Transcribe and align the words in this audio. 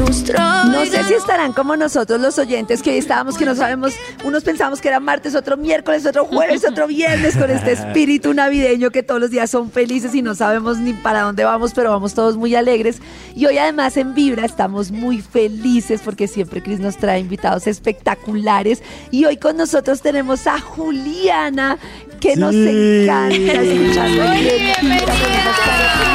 No 0.00 0.86
sé 0.86 1.04
si 1.04 1.14
estarán 1.14 1.52
como 1.52 1.76
nosotros 1.76 2.20
los 2.20 2.38
oyentes 2.38 2.82
que 2.82 2.90
hoy 2.90 2.98
estábamos 2.98 3.36
que 3.36 3.44
no 3.44 3.54
sabemos, 3.54 3.92
unos 4.24 4.42
pensamos 4.42 4.80
que 4.80 4.88
era 4.88 4.98
martes, 4.98 5.34
otro 5.34 5.56
miércoles, 5.56 6.06
otro 6.06 6.24
jueves, 6.24 6.64
otro 6.68 6.86
viernes 6.86 7.36
con 7.36 7.50
este 7.50 7.72
espíritu 7.74 8.32
navideño 8.32 8.90
que 8.90 9.02
todos 9.02 9.20
los 9.20 9.30
días 9.30 9.50
son 9.50 9.70
felices 9.70 10.14
y 10.14 10.22
no 10.22 10.34
sabemos 10.34 10.78
ni 10.78 10.94
para 10.94 11.22
dónde 11.22 11.44
vamos, 11.44 11.72
pero 11.74 11.90
vamos 11.90 12.14
todos 12.14 12.36
muy 12.36 12.54
alegres. 12.54 13.00
Y 13.34 13.46
hoy 13.46 13.58
además 13.58 13.96
en 13.96 14.14
Vibra 14.14 14.44
estamos 14.46 14.90
muy 14.90 15.20
felices 15.20 16.00
porque 16.04 16.28
siempre 16.28 16.62
Cris 16.62 16.80
nos 16.80 16.96
trae 16.96 17.20
invitados 17.20 17.66
espectaculares. 17.66 18.82
Y 19.10 19.26
hoy 19.26 19.36
con 19.36 19.56
nosotros 19.56 20.00
tenemos 20.00 20.46
a 20.46 20.58
Juliana 20.60 21.78
que 22.20 22.36
nos 22.36 22.54
encanta 22.54 23.62
escucharlo 23.62 24.24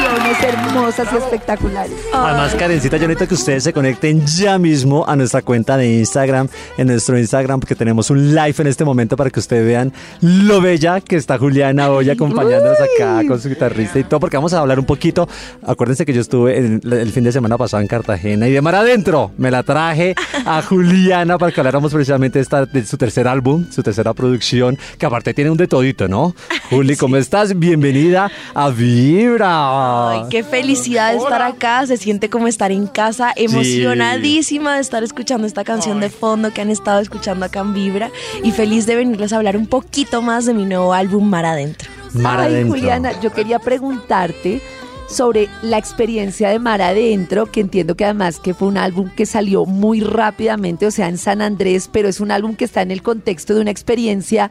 canciones 0.06 0.42
hermosas 0.42 1.08
y 1.12 1.16
espectaculares. 1.16 1.96
Además, 2.12 2.54
Karencita, 2.54 2.96
yo 2.96 3.08
necesito 3.08 3.28
que 3.28 3.34
ustedes 3.34 3.64
se 3.64 3.72
conecten 3.72 4.24
ya 4.26 4.58
mismo 4.58 5.04
a 5.06 5.16
nuestra 5.16 5.42
cuenta 5.42 5.76
de 5.76 5.98
Instagram, 5.98 6.48
en 6.76 6.86
nuestro 6.86 7.18
Instagram, 7.18 7.60
porque 7.60 7.74
tenemos 7.74 8.10
un 8.10 8.34
live 8.34 8.54
en 8.58 8.66
este 8.66 8.84
momento 8.84 9.16
para 9.16 9.30
que 9.30 9.40
ustedes 9.40 9.66
vean 9.66 9.92
lo 10.20 10.60
bella 10.60 11.00
que 11.00 11.16
está 11.16 11.38
Juliana 11.38 11.90
hoy 11.90 12.10
acompañándonos 12.10 12.78
acá 12.80 13.22
con 13.26 13.40
su 13.40 13.48
guitarrista 13.48 13.98
y 13.98 14.04
todo, 14.04 14.20
porque 14.20 14.36
vamos 14.36 14.52
a 14.52 14.60
hablar 14.60 14.78
un 14.78 14.86
poquito. 14.86 15.28
Acuérdense 15.66 16.06
que 16.06 16.12
yo 16.12 16.20
estuve 16.20 16.58
el, 16.58 16.80
el 16.92 17.12
fin 17.12 17.24
de 17.24 17.32
semana 17.32 17.58
pasado 17.58 17.80
en 17.80 17.88
Cartagena 17.88 18.48
y 18.48 18.52
de 18.52 18.60
mar 18.60 18.74
adentro 18.74 19.32
me 19.38 19.50
la 19.50 19.62
traje 19.62 20.14
a 20.44 20.62
Juliana 20.68 21.38
para 21.38 21.52
que 21.52 21.60
habláramos 21.60 21.92
precisamente 21.92 22.40
esta, 22.40 22.66
de 22.66 22.84
su 22.86 22.96
tercer 22.96 23.26
álbum, 23.26 23.66
su 23.70 23.82
tercera 23.82 24.14
producción, 24.14 24.78
que 24.98 25.06
aparte 25.06 25.34
tiene 25.34 25.50
un 25.50 25.56
de 25.56 25.66
todito, 25.66 26.08
¿no? 26.08 26.34
Juli, 26.70 26.96
¿cómo 26.96 27.16
estás? 27.16 27.58
Bienvenida 27.58 28.30
a 28.54 28.68
Vibra. 28.70 29.95
Ay, 29.96 30.22
qué 30.30 30.42
felicidad 30.42 31.12
de 31.12 31.18
estar 31.18 31.42
acá, 31.42 31.86
se 31.86 31.96
siente 31.96 32.30
como 32.30 32.48
estar 32.48 32.72
en 32.72 32.86
casa, 32.86 33.32
emocionadísima 33.36 34.74
de 34.74 34.80
estar 34.80 35.02
escuchando 35.02 35.46
esta 35.46 35.64
canción 35.64 36.00
de 36.00 36.10
fondo 36.10 36.52
que 36.52 36.60
han 36.60 36.70
estado 36.70 37.00
escuchando 37.00 37.46
acá 37.46 37.60
en 37.60 37.74
Vibra. 37.74 38.10
Y 38.42 38.52
feliz 38.52 38.86
de 38.86 38.96
venirles 38.96 39.32
a 39.32 39.36
hablar 39.36 39.56
un 39.56 39.66
poquito 39.66 40.22
más 40.22 40.46
de 40.46 40.54
mi 40.54 40.64
nuevo 40.64 40.92
álbum 40.92 41.28
Mar 41.28 41.44
Adentro. 41.44 41.90
Mar 42.12 42.40
Ay, 42.40 42.46
adentro. 42.46 42.74
Juliana, 42.74 43.20
yo 43.20 43.32
quería 43.32 43.58
preguntarte 43.58 44.60
sobre 45.08 45.48
la 45.62 45.78
experiencia 45.78 46.48
de 46.48 46.58
Mar 46.58 46.82
Adentro, 46.82 47.46
que 47.46 47.60
entiendo 47.60 47.94
que 47.94 48.04
además 48.04 48.40
que 48.40 48.54
fue 48.54 48.68
un 48.68 48.76
álbum 48.76 49.08
que 49.14 49.26
salió 49.26 49.64
muy 49.64 50.00
rápidamente, 50.00 50.86
o 50.86 50.90
sea, 50.90 51.08
en 51.08 51.18
San 51.18 51.42
Andrés, 51.42 51.88
pero 51.90 52.08
es 52.08 52.20
un 52.20 52.30
álbum 52.30 52.56
que 52.56 52.64
está 52.64 52.82
en 52.82 52.90
el 52.90 53.02
contexto 53.02 53.54
de 53.54 53.60
una 53.60 53.70
experiencia 53.70 54.50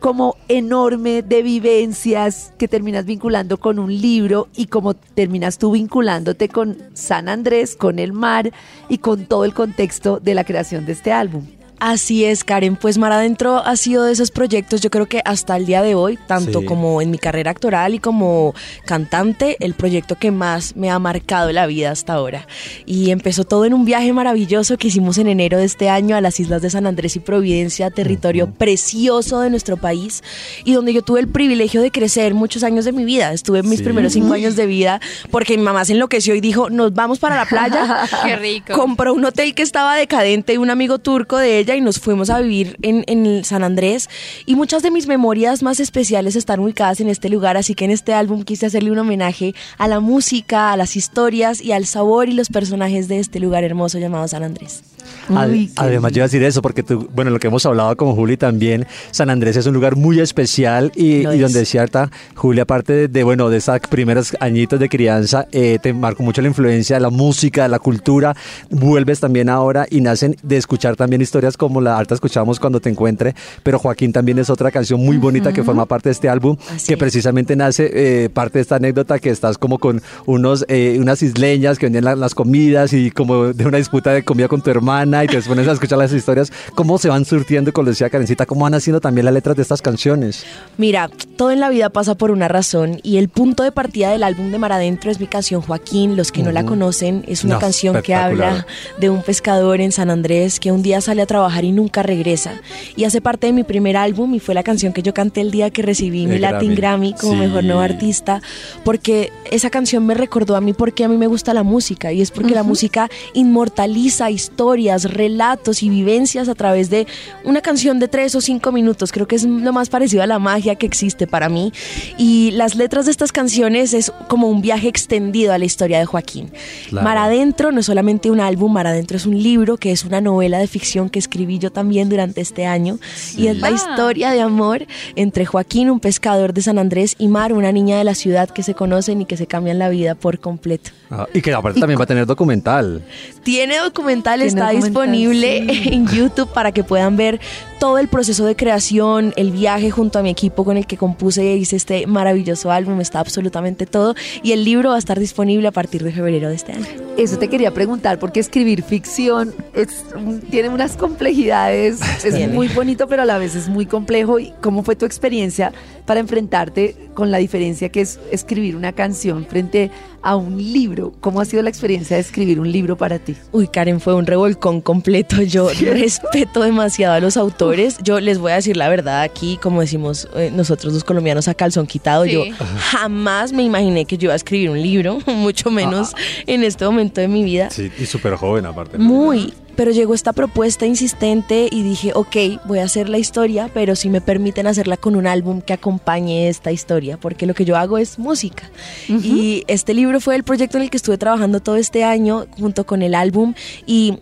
como 0.00 0.36
enorme 0.48 1.22
de 1.22 1.42
vivencias 1.42 2.52
que 2.58 2.68
terminas 2.68 3.04
vinculando 3.04 3.58
con 3.58 3.78
un 3.78 3.92
libro 3.92 4.48
y 4.54 4.66
como 4.66 4.94
terminas 4.94 5.58
tú 5.58 5.72
vinculándote 5.72 6.48
con 6.48 6.78
San 6.94 7.28
Andrés, 7.28 7.76
con 7.76 7.98
el 7.98 8.12
mar 8.12 8.52
y 8.88 8.98
con 8.98 9.26
todo 9.26 9.44
el 9.44 9.54
contexto 9.54 10.20
de 10.20 10.34
la 10.34 10.44
creación 10.44 10.86
de 10.86 10.92
este 10.92 11.12
álbum. 11.12 11.57
Así 11.80 12.24
es, 12.24 12.42
Karen. 12.44 12.76
Pues 12.76 12.98
Mar 12.98 13.12
Adentro 13.12 13.58
ha 13.64 13.76
sido 13.76 14.04
de 14.04 14.12
esos 14.12 14.30
proyectos, 14.30 14.80
yo 14.80 14.90
creo 14.90 15.06
que 15.06 15.22
hasta 15.24 15.56
el 15.56 15.64
día 15.66 15.80
de 15.82 15.94
hoy, 15.94 16.18
tanto 16.26 16.60
Sí. 16.60 16.66
como 16.66 17.00
en 17.00 17.10
mi 17.10 17.18
carrera 17.18 17.50
actoral 17.52 17.94
y 17.94 17.98
como 18.00 18.54
cantante, 18.84 19.56
el 19.60 19.74
proyecto 19.74 20.16
que 20.16 20.30
más 20.30 20.74
me 20.76 20.90
ha 20.90 20.98
marcado 20.98 21.52
la 21.52 21.66
vida 21.66 21.90
hasta 21.92 22.14
ahora. 22.14 22.46
Y 22.84 23.10
empezó 23.10 23.44
todo 23.44 23.64
en 23.64 23.74
un 23.74 23.84
viaje 23.84 24.12
maravilloso 24.12 24.76
que 24.76 24.88
hicimos 24.88 25.18
en 25.18 25.28
enero 25.28 25.58
de 25.58 25.64
este 25.66 25.88
año 25.88 26.16
a 26.16 26.20
las 26.20 26.40
islas 26.40 26.62
de 26.62 26.70
San 26.70 26.86
Andrés 26.86 27.14
y 27.16 27.20
Providencia, 27.20 27.90
territorio 27.90 28.50
precioso 28.50 29.40
de 29.40 29.50
nuestro 29.50 29.76
país, 29.76 30.22
y 30.64 30.72
donde 30.72 30.92
yo 30.92 31.02
tuve 31.02 31.20
el 31.20 31.28
privilegio 31.28 31.80
de 31.80 31.90
crecer 31.92 32.34
muchos 32.34 32.64
años 32.64 32.84
de 32.84 32.92
mi 32.92 33.04
vida. 33.04 33.32
Estuve 33.32 33.60
en 33.60 33.68
mis 33.68 33.78
Sí. 33.78 33.84
primeros 33.84 34.12
cinco 34.14 34.32
años 34.32 34.56
de 34.56 34.66
vida 34.66 35.00
porque 35.30 35.56
mi 35.56 35.62
mamá 35.62 35.84
se 35.84 35.92
enloqueció 35.92 36.34
y 36.34 36.40
dijo, 36.40 36.70
nos 36.70 36.92
vamos 36.94 37.18
para 37.20 37.36
la 37.36 37.44
playa. 37.46 38.00
Qué 38.24 38.36
rico. 38.36 38.72
Compró 38.72 39.14
un 39.14 39.24
hotel 39.24 39.54
que 39.54 39.62
estaba 39.62 39.94
decadente 39.96 40.54
y 40.54 40.56
un 40.56 40.70
amigo 40.70 40.98
turco 40.98 41.36
de 41.38 41.58
ella 41.58 41.67
y 41.76 41.80
nos 41.80 41.98
fuimos 41.98 42.30
a 42.30 42.40
vivir 42.40 42.76
en, 42.82 43.04
en 43.06 43.44
San 43.44 43.64
Andrés. 43.64 44.08
Y 44.46 44.56
muchas 44.56 44.82
de 44.82 44.90
mis 44.90 45.06
memorias 45.06 45.62
más 45.62 45.80
especiales 45.80 46.36
están 46.36 46.60
ubicadas 46.60 47.00
en 47.00 47.08
este 47.08 47.28
lugar, 47.28 47.56
así 47.56 47.74
que 47.74 47.84
en 47.84 47.90
este 47.90 48.12
álbum 48.12 48.42
quise 48.42 48.66
hacerle 48.66 48.90
un 48.90 48.98
homenaje 48.98 49.54
a 49.76 49.88
la 49.88 50.00
música, 50.00 50.72
a 50.72 50.76
las 50.76 50.96
historias 50.96 51.60
y 51.60 51.72
al 51.72 51.86
sabor 51.86 52.28
y 52.28 52.32
los 52.32 52.48
personajes 52.48 53.08
de 53.08 53.18
este 53.18 53.40
lugar 53.40 53.64
hermoso 53.64 53.98
llamado 53.98 54.28
San 54.28 54.42
Andrés. 54.42 54.82
Uy, 55.28 55.36
además, 55.76 56.12
yo 56.12 56.18
iba 56.18 56.24
a 56.24 56.28
decir 56.28 56.42
eso 56.42 56.62
porque 56.62 56.82
tú, 56.82 57.08
bueno, 57.14 57.30
lo 57.30 57.38
que 57.38 57.48
hemos 57.48 57.64
hablado 57.66 57.96
con 57.96 58.14
Juli 58.14 58.36
también, 58.36 58.86
San 59.10 59.28
Andrés 59.30 59.56
es 59.56 59.66
un 59.66 59.74
lugar 59.74 59.96
muy 59.96 60.20
especial 60.20 60.90
y, 60.96 61.22
y 61.34 61.38
donde 61.38 61.64
cierta, 61.66 62.10
Juli, 62.34 62.60
aparte 62.60 62.92
de, 62.92 63.08
de, 63.08 63.24
bueno, 63.24 63.50
de 63.50 63.58
esos 63.58 63.78
primeros 63.90 64.36
añitos 64.40 64.80
de 64.80 64.88
crianza, 64.88 65.46
eh, 65.52 65.78
te 65.82 65.92
marcó 65.92 66.22
mucho 66.22 66.40
la 66.42 66.48
influencia 66.48 66.96
de 66.96 67.00
la 67.00 67.10
música, 67.10 67.64
de 67.64 67.68
la 67.68 67.78
cultura, 67.78 68.34
vuelves 68.70 69.20
también 69.20 69.48
ahora 69.48 69.86
y 69.90 70.00
nacen 70.00 70.36
de 70.42 70.56
escuchar 70.56 70.96
también 70.96 71.20
historias 71.22 71.56
como 71.56 71.80
la 71.80 71.98
alta 71.98 72.14
escuchamos 72.14 72.58
cuando 72.58 72.80
te 72.80 72.88
encuentre, 72.88 73.34
pero 73.62 73.78
Joaquín 73.78 74.12
también 74.12 74.38
es 74.38 74.50
otra 74.50 74.70
canción 74.70 75.00
muy 75.04 75.16
bonita 75.18 75.52
que 75.52 75.62
forma 75.62 75.86
parte 75.86 76.08
de 76.08 76.12
este 76.12 76.28
álbum, 76.28 76.56
Así 76.74 76.86
que 76.88 76.96
precisamente 76.96 77.54
nace 77.56 77.90
eh, 78.24 78.28
parte 78.30 78.58
de 78.58 78.62
esta 78.62 78.76
anécdota 78.76 79.18
que 79.18 79.30
estás 79.30 79.58
como 79.58 79.78
con 79.78 80.02
unos, 80.26 80.64
eh, 80.68 80.96
unas 81.00 81.22
isleñas 81.22 81.78
que 81.78 81.86
vendían 81.86 82.04
la- 82.04 82.16
las 82.16 82.34
comidas 82.34 82.92
y 82.92 83.10
como 83.10 83.52
de 83.52 83.66
una 83.66 83.78
disputa 83.78 84.12
de 84.12 84.22
comida 84.24 84.48
con 84.48 84.60
tu 84.62 84.70
y 85.06 85.26
te 85.28 85.40
pones 85.42 85.68
a 85.68 85.72
escuchar 85.72 85.98
las 85.98 86.12
historias, 86.12 86.52
cómo 86.74 86.98
se 86.98 87.08
van 87.08 87.24
surtiendo, 87.24 87.72
como 87.72 87.88
decía 87.88 88.10
Karencita, 88.10 88.46
cómo 88.46 88.62
van 88.62 88.74
haciendo 88.74 89.00
también 89.00 89.24
las 89.24 89.34
letras 89.34 89.56
de 89.56 89.62
estas 89.62 89.80
canciones. 89.82 90.44
Mira, 90.76 91.08
todo 91.36 91.50
en 91.50 91.60
la 91.60 91.68
vida 91.70 91.88
pasa 91.90 92.14
por 92.16 92.30
una 92.30 92.48
razón 92.48 93.00
y 93.02 93.18
el 93.18 93.28
punto 93.28 93.62
de 93.62 93.72
partida 93.72 94.10
del 94.10 94.22
álbum 94.22 94.50
de 94.50 94.58
Mar 94.58 94.72
Adentro 94.72 95.10
es 95.10 95.20
mi 95.20 95.26
canción 95.26 95.60
Joaquín. 95.62 96.16
Los 96.16 96.32
que 96.32 96.42
no 96.42 96.50
la 96.52 96.64
conocen, 96.64 97.24
es 97.28 97.44
una 97.44 97.54
No, 97.54 97.60
canción 97.60 98.02
que 98.02 98.14
habla 98.14 98.66
de 98.98 99.10
un 99.10 99.22
pescador 99.22 99.80
en 99.80 99.92
San 99.92 100.10
Andrés 100.10 100.58
que 100.60 100.72
un 100.72 100.82
día 100.82 101.00
sale 101.00 101.22
a 101.22 101.26
trabajar 101.26 101.64
y 101.64 101.72
nunca 101.72 102.02
regresa. 102.02 102.54
Y 102.96 103.04
hace 103.04 103.20
parte 103.20 103.46
de 103.46 103.52
mi 103.52 103.64
primer 103.64 103.96
álbum 103.96 104.34
y 104.34 104.40
fue 104.40 104.54
la 104.54 104.62
canción 104.62 104.92
que 104.92 105.02
yo 105.02 105.14
canté 105.14 105.40
el 105.40 105.50
día 105.50 105.70
que 105.70 105.82
recibí 105.82 106.26
mi 106.26 106.36
El 106.36 106.42
Latin 106.42 106.74
Grammy. 106.74 107.12
Grammy 107.12 107.14
como 107.20 107.32
Sí. 107.34 107.38
mejor 107.38 107.64
nuevo 107.64 107.80
artista, 107.80 108.40
porque 108.84 109.30
esa 109.50 109.70
canción 109.70 110.04
me 110.06 110.14
recordó 110.14 110.56
a 110.56 110.60
mí 110.60 110.72
porque 110.72 111.04
a 111.04 111.08
mí 111.08 111.16
me 111.16 111.26
gusta 111.26 111.54
la 111.54 111.62
música 111.62 112.12
y 112.12 112.20
es 112.20 112.30
porque 112.30 112.54
la 112.54 112.62
música 112.62 113.08
inmortaliza 113.34 114.30
historias, 114.30 114.87
relatos 115.04 115.82
y 115.82 115.88
vivencias 115.88 116.48
a 116.48 116.54
través 116.54 116.90
de 116.90 117.06
una 117.44 117.60
canción 117.60 117.98
de 117.98 118.08
tres 118.08 118.34
o 118.34 118.40
cinco 118.40 118.72
minutos. 118.72 119.12
Creo 119.12 119.26
que 119.26 119.36
es 119.36 119.44
lo 119.44 119.72
más 119.72 119.88
parecido 119.88 120.22
a 120.22 120.26
la 120.26 120.38
magia 120.38 120.76
que 120.76 120.86
existe 120.86 121.26
para 121.26 121.48
mí. 121.48 121.72
Y 122.16 122.50
las 122.52 122.74
letras 122.74 123.04
de 123.04 123.10
estas 123.10 123.32
canciones 123.32 123.94
es 123.94 124.12
como 124.28 124.48
un 124.48 124.60
viaje 124.60 124.88
extendido 124.88 125.52
a 125.52 125.58
la 125.58 125.64
historia 125.64 125.98
de 125.98 126.06
Joaquín. 126.06 126.50
Claro. 126.88 127.04
Mar 127.04 127.18
Adentro 127.18 127.72
no 127.72 127.80
es 127.80 127.86
solamente 127.86 128.30
un 128.30 128.40
álbum, 128.40 128.72
Mar 128.72 128.86
Adentro 128.86 129.16
es 129.16 129.26
un 129.26 129.40
libro 129.42 129.76
que 129.76 129.92
es 129.92 130.04
una 130.04 130.20
novela 130.20 130.58
de 130.58 130.66
ficción 130.66 131.10
que 131.10 131.18
escribí 131.18 131.58
yo 131.58 131.70
también 131.70 132.08
durante 132.08 132.40
este 132.40 132.66
año. 132.66 132.98
Y 133.36 133.48
es 133.48 133.58
la 133.58 133.70
historia 133.70 134.30
de 134.30 134.40
amor 134.40 134.86
entre 135.16 135.46
Joaquín, 135.46 135.90
un 135.90 136.00
pescador 136.00 136.52
de 136.52 136.62
San 136.62 136.78
Andrés, 136.78 137.14
y 137.18 137.28
Mar, 137.28 137.52
una 137.52 137.72
niña 137.72 137.98
de 137.98 138.04
la 138.04 138.14
ciudad 138.14 138.48
que 138.50 138.62
se 138.62 138.74
conocen 138.74 139.22
y 139.22 139.26
que 139.26 139.36
se 139.36 139.46
cambian 139.46 139.78
la 139.78 139.88
vida 139.88 140.14
por 140.14 140.38
completo. 140.38 140.90
Ah, 141.10 141.26
y 141.32 141.40
que 141.40 141.52
aparte 141.52 141.80
también 141.80 141.98
va 141.98 142.04
a 142.04 142.06
tener 142.06 142.26
documental. 142.26 143.02
Tiene 143.42 143.78
documental, 143.78 144.40
Tiene 144.40 144.48
está 144.48 144.67
disponible 144.70 145.58
en 145.94 146.06
YouTube 146.06 146.48
para 146.52 146.72
que 146.72 146.84
puedan 146.84 147.16
ver 147.16 147.40
todo 147.78 147.98
el 147.98 148.08
proceso 148.08 148.44
de 148.44 148.56
creación, 148.56 149.32
el 149.36 149.52
viaje 149.52 149.90
junto 149.90 150.18
a 150.18 150.22
mi 150.22 150.30
equipo 150.30 150.64
con 150.64 150.76
el 150.76 150.86
que 150.86 150.96
compuse 150.96 151.44
y 151.44 151.60
hice 151.60 151.76
este 151.76 152.06
maravilloso 152.06 152.72
álbum, 152.72 153.00
está 153.00 153.20
absolutamente 153.20 153.86
todo. 153.86 154.14
Y 154.42 154.52
el 154.52 154.64
libro 154.64 154.90
va 154.90 154.96
a 154.96 154.98
estar 154.98 155.18
disponible 155.18 155.68
a 155.68 155.72
partir 155.72 156.02
de 156.02 156.12
febrero 156.12 156.48
de 156.48 156.56
este 156.56 156.72
año. 156.72 156.86
Eso 157.16 157.38
te 157.38 157.48
quería 157.48 157.72
preguntar, 157.72 158.18
porque 158.18 158.40
escribir 158.40 158.82
ficción 158.82 159.54
es, 159.74 160.04
tiene 160.50 160.68
unas 160.68 160.96
complejidades, 160.96 162.00
es 162.24 162.48
muy 162.50 162.68
bonito, 162.68 163.06
pero 163.06 163.22
a 163.22 163.26
la 163.26 163.38
vez 163.38 163.54
es 163.54 163.68
muy 163.68 163.86
complejo. 163.86 164.38
¿Y 164.38 164.52
¿Cómo 164.60 164.82
fue 164.82 164.96
tu 164.96 165.06
experiencia 165.06 165.72
para 166.04 166.20
enfrentarte 166.20 166.96
con 167.14 167.30
la 167.30 167.38
diferencia 167.38 167.90
que 167.90 168.00
es 168.00 168.18
escribir 168.30 168.76
una 168.76 168.92
canción 168.92 169.46
frente 169.46 169.90
a 170.22 170.36
un 170.36 170.56
libro? 170.56 171.12
¿Cómo 171.20 171.40
ha 171.40 171.44
sido 171.44 171.62
la 171.62 171.70
experiencia 171.70 172.16
de 172.16 172.22
escribir 172.22 172.60
un 172.60 172.70
libro 172.70 172.96
para 172.96 173.18
ti? 173.18 173.36
Uy, 173.52 173.68
Karen, 173.68 174.00
fue 174.00 174.14
un 174.14 174.26
revolcón 174.26 174.80
completo. 174.80 175.42
Yo 175.42 175.68
respeto 175.68 176.62
demasiado 176.62 177.14
a 177.14 177.20
los 177.20 177.36
autores 177.36 177.67
Yo 178.02 178.20
les 178.20 178.38
voy 178.38 178.52
a 178.52 178.56
decir 178.56 178.76
la 178.76 178.88
verdad 178.88 179.22
aquí, 179.22 179.58
como 179.62 179.80
decimos 179.80 180.28
eh, 180.36 180.50
nosotros 180.52 180.92
los 180.94 181.04
colombianos 181.04 181.48
a 181.48 181.54
calzón 181.54 181.86
quitado, 181.86 182.24
Sí. 182.24 182.32
yo 182.32 182.44
jamás 182.78 183.52
me 183.52 183.62
imaginé 183.62 184.04
que 184.04 184.18
yo 184.18 184.26
iba 184.26 184.32
a 184.32 184.36
escribir 184.36 184.70
un 184.70 184.80
libro, 184.82 185.18
mucho 185.26 185.70
menos 185.70 186.12
en 186.46 186.64
este 186.64 186.84
momento 186.84 187.20
de 187.20 187.28
mi 187.28 187.44
vida. 187.44 187.70
Sí, 187.70 187.90
y 187.98 188.06
súper 188.06 188.34
joven 188.36 188.66
aparte. 188.66 188.98
Muy, 188.98 189.52
pero 189.76 189.92
llegó 189.92 190.12
esta 190.14 190.32
propuesta 190.32 190.86
insistente 190.86 191.68
y 191.70 191.82
dije, 191.82 192.12
ok, 192.14 192.36
voy 192.64 192.80
a 192.80 192.84
hacer 192.84 193.08
la 193.08 193.18
historia, 193.18 193.70
pero 193.72 193.94
si 193.94 194.08
me 194.08 194.20
permiten 194.20 194.66
hacerla 194.66 194.96
con 194.96 195.14
un 195.14 195.26
álbum 195.26 195.60
que 195.60 195.72
acompañe 195.72 196.48
esta 196.48 196.72
historia, 196.72 197.16
porque 197.16 197.46
lo 197.46 197.54
que 197.54 197.64
yo 197.64 197.76
hago 197.76 197.96
es 197.98 198.18
música. 198.18 198.70
Y 199.08 199.62
este 199.68 199.94
libro 199.94 200.20
fue 200.20 200.34
el 200.34 200.42
proyecto 200.42 200.78
en 200.78 200.84
el 200.84 200.90
que 200.90 200.96
estuve 200.96 201.16
trabajando 201.18 201.60
todo 201.60 201.76
este 201.76 202.02
año 202.02 202.46
junto 202.58 202.84
con 202.86 203.02
el 203.02 203.14
álbum 203.14 203.54
y... 203.86 204.18